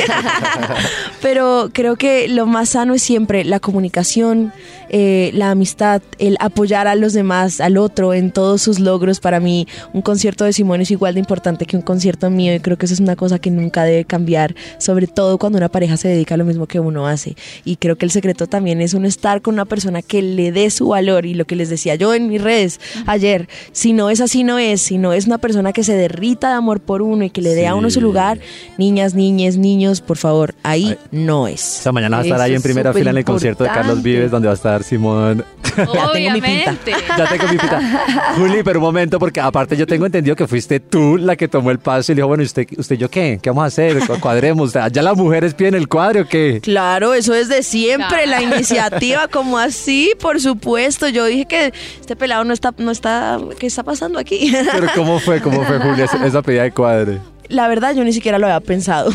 pero 1.21 1.71
creo 1.73 1.97
que 1.97 2.29
lo 2.29 2.45
más 2.45 2.69
sano 2.69 2.93
es 2.93 3.01
siempre 3.01 3.43
la 3.43 3.59
comunicación, 3.59 4.53
eh, 4.89 5.31
la 5.33 5.51
amistad, 5.51 6.01
el 6.19 6.37
apoyar 6.39 6.87
a 6.87 6.95
los 6.95 7.11
demás, 7.11 7.59
al 7.59 7.75
otro 7.77 8.13
en 8.13 8.31
todos 8.31 8.61
sus 8.61 8.79
logros. 8.79 9.19
Para 9.19 9.41
mí, 9.41 9.67
un 9.91 10.01
concierto 10.01 10.45
de 10.45 10.53
Simón 10.53 10.79
es 10.79 10.91
igual 10.91 11.15
de 11.15 11.19
importante 11.19 11.65
que 11.65 11.75
un 11.75 11.83
concierto 11.83 12.29
mío 12.29 12.44
y 12.53 12.59
creo 12.59 12.77
que 12.77 12.85
eso 12.85 12.93
es 12.93 12.99
una 12.99 13.15
cosa 13.15 13.39
que 13.39 13.49
nunca 13.49 13.83
debe 13.83 14.05
cambiar, 14.05 14.55
sobre 14.77 15.07
todo 15.07 15.37
cuando 15.37 15.57
una 15.57 15.69
pareja 15.69 15.97
se 15.97 16.07
dedica 16.07 16.35
a 16.35 16.37
lo 16.37 16.45
mismo 16.45 16.67
que 16.67 16.79
uno 16.79 17.07
hace. 17.07 17.35
Y 17.63 17.77
creo 17.77 17.97
que 17.97 18.05
el 18.05 18.11
secreto 18.11 18.47
también 18.47 18.81
es 18.81 18.93
uno 18.93 19.07
estar 19.07 19.41
con 19.41 19.53
una 19.55 19.65
persona 19.65 20.01
que 20.01 20.21
le 20.21 20.51
dé 20.51 20.69
su 20.69 20.89
valor 20.89 21.25
y 21.25 21.33
lo 21.33 21.45
que 21.45 21.55
les 21.55 21.69
decía 21.69 21.95
yo 21.95 22.13
en 22.13 22.27
mis 22.27 22.41
redes 22.41 22.79
ayer, 23.07 23.47
si 23.71 23.93
no 23.93 24.09
es 24.09 24.21
así, 24.21 24.43
no 24.43 24.59
es, 24.59 24.81
si 24.81 24.97
no 24.97 25.13
es 25.13 25.25
una 25.25 25.37
persona 25.37 25.73
que 25.73 25.83
se 25.83 25.95
derrita 25.95 26.49
de 26.49 26.55
amor 26.55 26.79
por 26.81 27.01
uno 27.01 27.23
y 27.23 27.29
que 27.29 27.41
le 27.41 27.55
dé 27.55 27.67
a 27.67 27.75
uno 27.75 27.89
su 27.89 27.95
Sí. 27.99 28.01
lugar, 28.01 28.39
niñas, 28.77 29.13
niñes, 29.15 29.57
niños, 29.57 30.01
por 30.01 30.17
favor, 30.17 30.53
ahí 30.63 30.97
no 31.11 31.47
es. 31.47 31.77
esta 31.77 31.91
mañana 31.91 32.17
va 32.17 32.21
a 32.23 32.25
estar 32.25 32.41
ahí 32.41 32.53
en 32.53 32.61
primera 32.61 32.93
fila 32.93 33.11
en 33.11 33.17
el 33.17 33.25
concierto 33.25 33.63
de 33.63 33.69
Carlos. 33.69 34.03
Vives, 34.03 34.29
donde 34.29 34.47
va 34.47 34.51
a 34.53 34.55
estar 34.55 34.83
Simón. 34.83 35.43
tengo 35.75 36.31
mi 36.31 36.41
pinta. 36.41 36.75
Ya 37.17 37.29
tengo 37.29 37.47
mi 37.51 37.57
pita. 37.57 38.33
Juli, 38.37 38.63
pero 38.63 38.79
un 38.79 38.85
momento, 38.85 39.19
porque 39.19 39.39
aparte 39.39 39.75
yo 39.75 39.85
tengo 39.87 40.05
entendido 40.05 40.35
que 40.35 40.47
fuiste 40.47 40.79
tú 40.79 41.17
la 41.17 41.35
que 41.35 41.47
tomó 41.47 41.71
el 41.71 41.79
paso 41.79 42.11
y 42.11 42.15
le 42.15 42.19
dijo, 42.21 42.27
bueno, 42.35 42.43
¿y 42.43 42.45
usted, 42.47 42.67
usted 42.77 42.97
yo 42.97 43.09
qué? 43.09 43.39
¿Qué 43.41 43.49
vamos 43.49 43.63
a 43.63 43.67
hacer? 43.67 43.99
Cu- 44.05 44.19
Cuadremos. 44.19 44.73
¿Ya 44.91 45.01
las 45.01 45.15
mujeres 45.15 45.53
piden 45.53 45.73
el 45.75 45.87
cuadro 45.87 46.21
o 46.21 46.25
qué? 46.27 46.59
Claro, 46.61 47.13
eso 47.13 47.33
es 47.33 47.47
de 47.47 47.63
siempre, 47.63 48.27
la 48.27 48.41
iniciativa, 48.41 49.27
como 49.31 49.57
así, 49.57 50.11
por 50.19 50.41
supuesto. 50.41 51.07
Yo 51.07 51.25
dije 51.25 51.45
que 51.45 51.73
este 51.99 52.15
pelado 52.15 52.43
no 52.43 52.53
está, 52.53 52.73
no 52.77 52.91
está, 52.91 53.39
¿qué 53.57 53.67
está 53.67 53.83
pasando 53.83 54.19
aquí? 54.19 54.53
Pero 54.71 54.87
¿cómo 54.95 55.19
fue? 55.19 55.41
¿Cómo 55.41 55.63
fue, 55.63 55.79
Juli, 55.79 56.01
esa, 56.01 56.41
pedida 56.41 56.63
de 56.63 56.71
cuadre? 56.71 57.19
La 57.47 57.67
verdad, 57.67 57.95
yo 57.95 58.03
ni 58.03 58.11
siquiera 58.11 58.37
lo 58.39 58.47
había 58.47 58.59
pensado. 58.59 59.11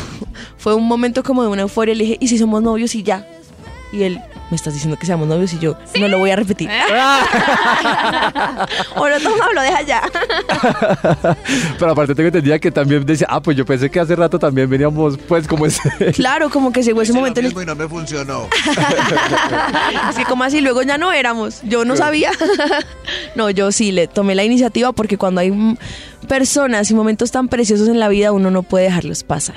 Fue 0.57 0.75
un 0.75 0.87
momento 0.87 1.23
como 1.23 1.43
de 1.43 1.49
una 1.49 1.63
euforia. 1.63 1.95
Le 1.95 2.05
dije, 2.05 2.17
¿y 2.21 2.29
si 2.29 2.39
somos 2.39 2.63
novios 2.63 2.95
y 2.95 3.03
ya? 3.03 3.27
Y 3.93 4.05
él, 4.05 4.21
¿me 4.51 4.57
estás 4.57 4.75
diciendo 4.75 4.99
que 4.99 5.07
seamos 5.07 5.27
novios? 5.29 5.53
Y 5.55 5.59
yo, 5.59 5.77
no 5.99 6.09
lo 6.09 6.19
voy 6.19 6.31
a 6.31 6.37
repetir. 6.37 6.69
Bueno, 8.97 9.17
toma, 9.23 9.47
lo 9.55 9.63
deja 9.63 9.83
ya. 9.83 10.03
Pero 11.79 11.93
aparte 11.93 12.15
tengo 12.15 12.29
entendido 12.29 12.59
que 12.61 12.71
también 12.71 13.05
decía, 13.05 13.27
ah, 13.31 13.41
pues 13.41 13.57
yo 13.57 13.65
pensé 13.65 13.91
que 13.91 14.01
hace 14.01 14.17
rato 14.17 14.39
también 14.39 14.69
veníamos, 14.69 15.17
pues, 15.29 15.47
como 15.47 15.67
ese... 15.67 15.81
Claro, 16.15 16.51
como 16.51 16.73
que 16.73 16.83
llegó 16.83 17.03
ese 17.03 17.13
lo 17.13 17.21
momento 17.21 17.41
en 17.41 17.47
el 17.47 17.51
mismo 17.51 17.63
y 17.63 17.67
no 17.67 17.75
me 17.75 17.89
funcionó. 17.89 18.49
Es 20.11 20.17
que 20.17 20.25
como 20.25 20.45
así, 20.45 20.61
luego 20.61 20.83
ya 20.83 20.99
no 20.99 21.13
éramos. 21.13 21.61
Yo 21.63 21.85
no 21.85 21.97
sabía. 21.97 22.33
no, 23.35 23.51
yo 23.51 23.73
sí 23.73 23.93
le 23.93 24.09
tomé 24.09 24.35
la 24.35 24.45
iniciativa 24.45 24.93
porque 24.93 25.17
cuando 25.17 25.41
hay 25.41 25.77
personas 26.29 26.91
y 26.91 26.95
momentos 26.95 27.31
tan 27.31 27.49
preciosos 27.49 27.89
en 27.89 27.99
la 28.01 28.09
vida, 28.09 28.33
uno 28.33 28.51
no 28.51 28.63
puede 28.63 28.85
dejarlos 28.87 29.25
pasar. 29.25 29.57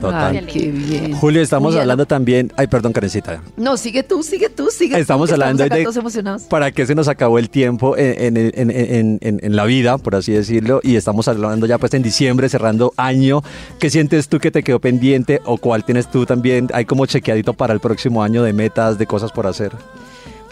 Total. 0.00 0.36
Ay, 0.36 0.44
qué 0.46 0.70
bien. 0.70 1.12
Julio, 1.14 1.40
estamos 1.40 1.68
Juliana. 1.68 1.82
hablando 1.82 2.06
también... 2.06 2.52
Ay, 2.56 2.66
perdón, 2.66 2.92
Karencita. 2.92 3.42
No, 3.56 3.76
sigue 3.76 4.02
tú, 4.02 4.22
sigue 4.22 4.50
tú, 4.50 4.68
sigue 4.70 4.98
Estamos 5.00 5.28
tú, 5.30 5.34
hablando 5.34 5.64
acá 5.64 5.74
de 5.76 5.82
todos 5.84 5.96
emocionados. 5.96 6.42
para 6.44 6.70
qué 6.70 6.84
se 6.86 6.94
nos 6.94 7.08
acabó 7.08 7.38
el 7.38 7.48
tiempo 7.48 7.96
en, 7.96 8.36
en- 8.36 8.52
en- 8.54 8.70
en- 8.70 9.18
en- 9.22 9.40
en 9.42 9.56
la 9.56 9.64
vida, 9.64 9.96
por 9.98 10.14
así 10.14 10.32
decirlo, 10.32 10.80
y 10.82 10.96
estamos 10.96 11.28
hablando 11.28 11.66
ya 11.66 11.78
pues 11.78 11.94
en 11.94 12.02
diciembre, 12.02 12.48
cerrando 12.48 12.92
año. 12.96 13.42
¿Qué 13.78 13.88
sientes 13.90 14.28
tú 14.28 14.38
que 14.38 14.50
te 14.50 14.62
quedó 14.62 14.80
pendiente 14.80 15.40
o 15.46 15.56
cuál 15.56 15.84
tienes 15.84 16.10
tú 16.10 16.26
también? 16.26 16.68
Hay 16.74 16.84
como 16.84 17.06
chequeadito 17.06 17.54
para 17.54 17.72
el 17.72 17.80
próximo 17.80 18.22
año 18.22 18.42
de 18.42 18.52
metas, 18.52 18.98
de 18.98 19.06
cosas 19.06 19.32
por 19.32 19.46
hacer. 19.46 19.72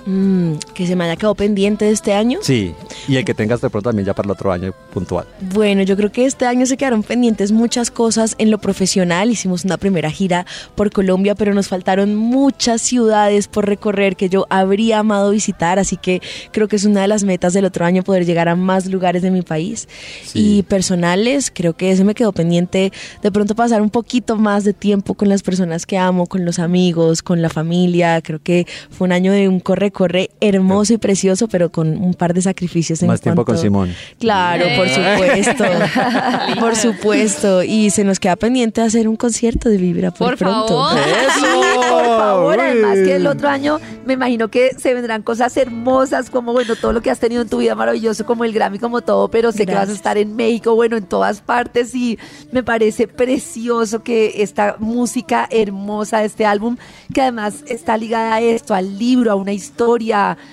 Mm, 0.06 0.56
que 0.74 0.86
se 0.86 0.96
me 0.96 1.04
haya 1.04 1.16
quedado 1.16 1.34
pendiente 1.34 1.86
de 1.86 1.92
este 1.92 2.12
año. 2.12 2.38
Sí, 2.42 2.74
y 3.08 3.16
el 3.16 3.24
que 3.24 3.32
tengas 3.32 3.62
de 3.62 3.70
pronto 3.70 3.88
también 3.88 4.04
ya 4.04 4.14
para 4.14 4.26
el 4.26 4.32
otro 4.32 4.52
año 4.52 4.72
puntual. 4.92 5.26
Bueno, 5.40 5.82
yo 5.82 5.96
creo 5.96 6.12
que 6.12 6.26
este 6.26 6.44
año 6.44 6.66
se 6.66 6.76
quedaron 6.76 7.02
pendientes 7.02 7.52
muchas 7.52 7.90
cosas 7.90 8.34
en 8.36 8.50
lo 8.50 8.58
profesional. 8.58 9.30
Hicimos 9.30 9.64
una 9.64 9.78
primera 9.78 10.10
gira 10.10 10.44
por 10.74 10.90
Colombia, 10.90 11.34
pero 11.34 11.54
nos 11.54 11.68
faltaron 11.68 12.16
muchas 12.16 12.82
ciudades 12.82 13.48
por 13.48 13.66
recorrer 13.66 14.16
que 14.16 14.28
yo 14.28 14.46
habría 14.50 14.98
amado 14.98 15.30
visitar, 15.30 15.78
así 15.78 15.96
que 15.96 16.20
creo 16.52 16.68
que 16.68 16.76
es 16.76 16.84
una 16.84 17.00
de 17.00 17.08
las 17.08 17.24
metas 17.24 17.54
del 17.54 17.64
otro 17.64 17.86
año 17.86 18.02
poder 18.02 18.26
llegar 18.26 18.48
a 18.48 18.56
más 18.56 18.86
lugares 18.86 19.22
de 19.22 19.30
mi 19.30 19.40
país. 19.40 19.88
Sí. 20.24 20.58
Y 20.58 20.62
personales, 20.64 21.50
creo 21.54 21.74
que 21.74 21.96
se 21.96 22.04
me 22.04 22.14
quedó 22.14 22.32
pendiente 22.32 22.92
de 23.22 23.32
pronto 23.32 23.54
pasar 23.54 23.80
un 23.80 23.90
poquito 23.90 24.36
más 24.36 24.64
de 24.64 24.74
tiempo 24.74 25.14
con 25.14 25.30
las 25.30 25.42
personas 25.42 25.86
que 25.86 25.96
amo, 25.96 26.26
con 26.26 26.44
los 26.44 26.58
amigos, 26.58 27.22
con 27.22 27.40
la 27.40 27.48
familia. 27.48 28.20
Creo 28.20 28.40
que 28.42 28.66
fue 28.90 29.06
un 29.06 29.12
año 29.12 29.32
de 29.32 29.48
un 29.48 29.60
corre-corre 29.94 30.30
hermoso 30.40 30.92
y 30.92 30.98
precioso, 30.98 31.48
pero 31.48 31.70
con 31.70 31.96
un 31.96 32.12
par 32.12 32.34
de 32.34 32.42
sacrificios 32.42 33.00
en 33.02 33.08
Más 33.08 33.20
tiempo 33.20 33.44
con 33.44 33.56
Simón. 33.56 33.94
Claro, 34.18 34.66
por 34.76 34.88
supuesto. 34.88 35.64
por 36.60 36.76
supuesto. 36.76 37.62
Y 37.62 37.88
se 37.90 38.04
nos 38.04 38.20
queda 38.20 38.36
pendiente 38.36 38.82
hacer 38.82 39.08
un 39.08 39.16
concierto 39.16 39.68
de 39.68 39.78
Vibra 39.78 40.10
por, 40.10 40.30
Por 40.30 40.38
pronto. 40.38 40.68
favor. 40.68 40.98
¡Eso! 40.98 41.90
Por 41.90 42.04
favor, 42.04 42.60
además 42.60 42.98
que 42.98 43.16
el 43.16 43.26
otro 43.26 43.48
año 43.48 43.78
me 44.04 44.14
imagino 44.14 44.48
que 44.48 44.70
se 44.76 44.92
vendrán 44.94 45.22
cosas 45.22 45.56
hermosas, 45.56 46.28
como 46.28 46.52
bueno, 46.52 46.74
todo 46.76 46.92
lo 46.92 47.00
que 47.00 47.10
has 47.10 47.18
tenido 47.18 47.42
en 47.42 47.48
tu 47.48 47.58
vida 47.58 47.74
maravilloso, 47.74 48.26
como 48.26 48.44
el 48.44 48.52
Grammy, 48.52 48.78
como 48.78 49.00
todo, 49.00 49.28
pero 49.28 49.52
sé 49.52 49.66
que 49.66 49.74
vas 49.74 49.88
a 49.88 49.92
estar 49.92 50.18
en 50.18 50.36
México, 50.36 50.74
bueno, 50.74 50.96
en 50.96 51.04
todas 51.04 51.40
partes 51.40 51.94
y 51.94 52.18
me 52.52 52.62
parece 52.62 53.06
precioso 53.08 54.02
que 54.02 54.42
esta 54.42 54.76
música 54.78 55.46
hermosa 55.50 56.18
de 56.18 56.26
este 56.26 56.46
álbum, 56.46 56.76
que 57.12 57.22
además 57.22 57.64
está 57.66 57.96
ligada 57.96 58.34
a 58.34 58.40
esto, 58.40 58.74
al 58.74 58.98
libro, 58.98 59.32
a 59.32 59.34
una 59.34 59.52
historia, 59.52 59.83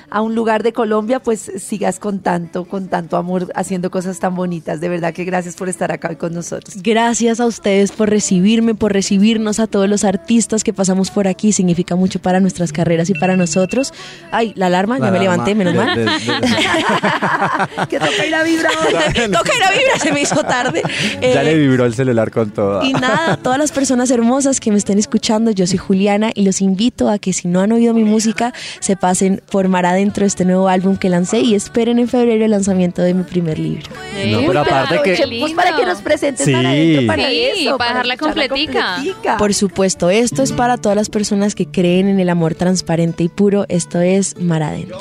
a 0.09 0.21
un 0.21 0.35
lugar 0.35 0.63
de 0.63 0.73
Colombia, 0.73 1.19
pues 1.19 1.51
sigas 1.57 1.99
con 1.99 2.19
tanto, 2.19 2.65
con 2.65 2.87
tanto 2.87 3.17
amor, 3.17 3.51
haciendo 3.55 3.89
cosas 3.91 4.19
tan 4.19 4.35
bonitas. 4.35 4.79
De 4.81 4.89
verdad 4.89 5.13
que 5.13 5.23
gracias 5.23 5.55
por 5.55 5.69
estar 5.69 5.91
acá 5.91 6.09
hoy 6.09 6.15
con 6.15 6.33
nosotros. 6.33 6.75
Gracias 6.81 7.39
a 7.39 7.45
ustedes 7.45 7.91
por 7.91 8.09
recibirme, 8.09 8.75
por 8.75 8.93
recibirnos 8.93 9.59
a 9.59 9.67
todos 9.67 9.87
los 9.89 10.03
artistas 10.03 10.63
que 10.63 10.73
pasamos 10.73 11.11
por 11.11 11.27
aquí. 11.27 11.51
Significa 11.51 11.95
mucho 11.95 12.19
para 12.19 12.39
nuestras 12.39 12.71
carreras 12.73 13.09
y 13.09 13.13
para 13.13 13.35
nosotros. 13.37 13.93
Ay, 14.31 14.53
la 14.55 14.67
alarma, 14.67 14.97
ya 14.99 15.05
La 15.05 15.11
me 15.11 15.17
alarma 15.19 15.45
levanté, 15.45 15.55
menos 15.55 15.75
mal. 15.75 15.95
de- 15.97 16.05
de- 16.05 16.11
que 17.89 17.99
toca 17.99 18.25
ir 18.25 18.35
a 18.35 18.43
vibra. 18.43 18.69
Toca 19.31 19.55
ir 19.55 19.63
a 19.63 19.71
vibra, 19.71 19.99
se 20.01 20.11
me 20.11 20.21
hizo 20.21 20.41
tarde. 20.43 20.81
ya 21.21 21.41
Eh, 21.41 21.43
le 21.43 21.57
vibró 21.57 21.85
el 21.85 21.93
celular 21.93 22.31
con 22.31 22.51
todo. 22.51 22.83
Y 22.83 22.93
nada, 22.93 23.37
todas 23.37 23.57
las 23.57 23.71
personas 23.71 24.09
hermosas 24.11 24.59
que 24.59 24.71
me 24.71 24.77
estén 24.77 24.97
escuchando, 24.97 25.51
yo 25.51 25.67
soy 25.67 25.77
Juliana 25.77 26.31
y 26.33 26.43
los 26.43 26.61
invito 26.61 27.09
a 27.09 27.17
que 27.19 27.33
si 27.33 27.47
no 27.47 27.61
han 27.61 27.71
oído 27.71 27.93
mi 27.93 28.03
música, 28.03 28.53
se 28.79 28.95
pasen 28.95 29.20
por 29.49 29.67
Mar 29.67 29.85
Adentro, 29.85 30.25
este 30.25 30.45
nuevo 30.45 30.67
álbum 30.67 30.97
que 30.97 31.09
lancé 31.09 31.39
y 31.41 31.55
esperen 31.55 31.99
en 31.99 32.07
febrero 32.07 32.45
el 32.45 32.51
lanzamiento 32.51 33.01
de 33.01 33.13
mi 33.13 33.23
primer 33.23 33.59
libro. 33.59 33.83
No, 34.27 34.39
pero 34.47 34.59
aparte 34.61 34.99
que- 35.03 35.13
aprovechemos 35.13 35.51
para 35.53 35.75
que 35.75 35.85
nos 35.85 36.01
presentes 36.01 36.45
Sí. 36.45 36.51
para 36.53 36.69
adentro, 36.69 37.07
para 37.07 37.29
Sí, 37.29 37.41
eso, 37.65 37.77
para 37.77 37.89
dejarla 37.91 38.17
completica. 38.17 38.97
Por 39.37 39.53
supuesto, 39.53 40.09
esto 40.09 40.43
es 40.43 40.51
para 40.51 40.77
todas 40.77 40.95
las 40.95 41.09
personas 41.09 41.55
que 41.55 41.65
creen 41.67 42.07
en 42.07 42.19
el 42.19 42.29
amor 42.29 42.55
transparente 42.55 43.23
y 43.23 43.29
puro. 43.29 43.65
Esto 43.69 43.99
es 44.01 44.37
Mar 44.39 44.63
Adentro. 44.63 44.97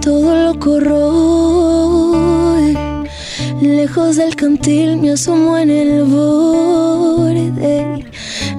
Todo 0.00 0.44
lo 0.44 0.56
corroe. 0.60 1.02
Lejos 3.60 4.14
del 4.14 4.36
cantil 4.36 4.98
me 4.98 5.10
asomo 5.10 5.58
en 5.58 5.68
el 5.68 6.04
borde. 6.04 8.06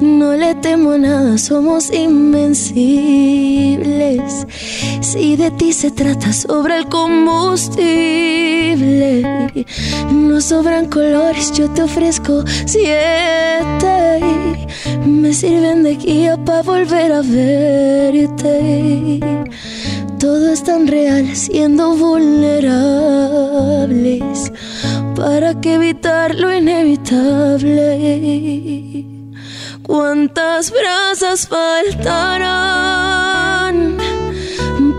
No 0.01 0.35
le 0.35 0.55
temo 0.55 0.91
a 0.91 0.97
nada, 0.97 1.37
somos 1.37 1.89
invencibles. 1.93 4.45
Si 4.99 5.37
de 5.37 5.51
ti 5.51 5.71
se 5.71 5.89
trata 5.89 6.33
sobre 6.33 6.79
el 6.79 6.89
combustible, 6.89 9.23
no 10.11 10.41
sobran 10.41 10.87
colores, 10.87 11.53
yo 11.53 11.69
te 11.69 11.83
ofrezco 11.83 12.43
siete. 12.65 14.19
Me 15.05 15.33
sirven 15.33 15.83
de 15.83 15.95
guía 15.95 16.35
para 16.43 16.61
volver 16.61 17.13
a 17.13 17.21
verte. 17.21 19.21
Todo 20.23 20.47
es 20.53 20.63
tan 20.63 20.87
real 20.87 21.35
siendo 21.35 21.97
vulnerables. 21.97 24.53
¿Para 25.17 25.59
que 25.59 25.73
evitar 25.73 26.33
lo 26.33 26.55
inevitable? 26.55 29.05
¿Cuántas 29.81 30.71
brasas 30.71 31.49
faltarán 31.49 32.07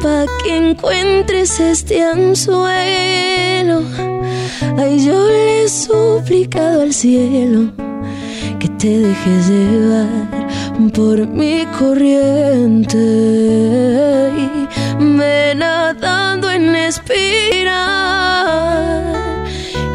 para 0.02 0.26
que 0.42 0.58
encuentres 0.58 1.58
este 1.58 2.02
anzuelo? 2.02 3.80
Ay, 4.76 5.06
yo 5.06 5.26
le 5.26 5.64
he 5.64 5.68
suplicado 5.70 6.82
al 6.82 6.92
cielo 6.92 7.72
que 8.60 8.68
te 8.68 8.98
dejes 8.98 9.48
llevar 9.48 10.48
por 10.92 11.26
mi 11.26 11.64
corriente. 11.78 13.73
Espiral, 16.88 17.85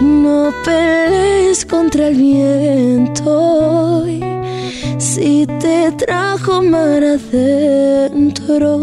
no 0.01 0.51
pelees 0.63 1.65
contra 1.65 2.07
el 2.07 2.15
viento. 2.15 4.05
Si 4.97 5.45
te 5.59 5.91
trajo 5.91 6.61
mar 6.61 7.03
adentro, 7.03 8.77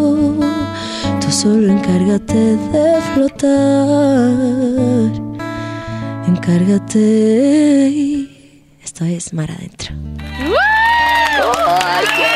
tú 1.21 1.31
solo 1.31 1.73
encárgate 1.73 2.57
de 2.73 3.01
flotar. 3.14 5.11
Encárgate. 6.27 7.07
Esto 8.83 9.05
es 9.05 9.33
mar 9.33 9.51
adentro. 9.51 9.95
Juli. 10.38 12.36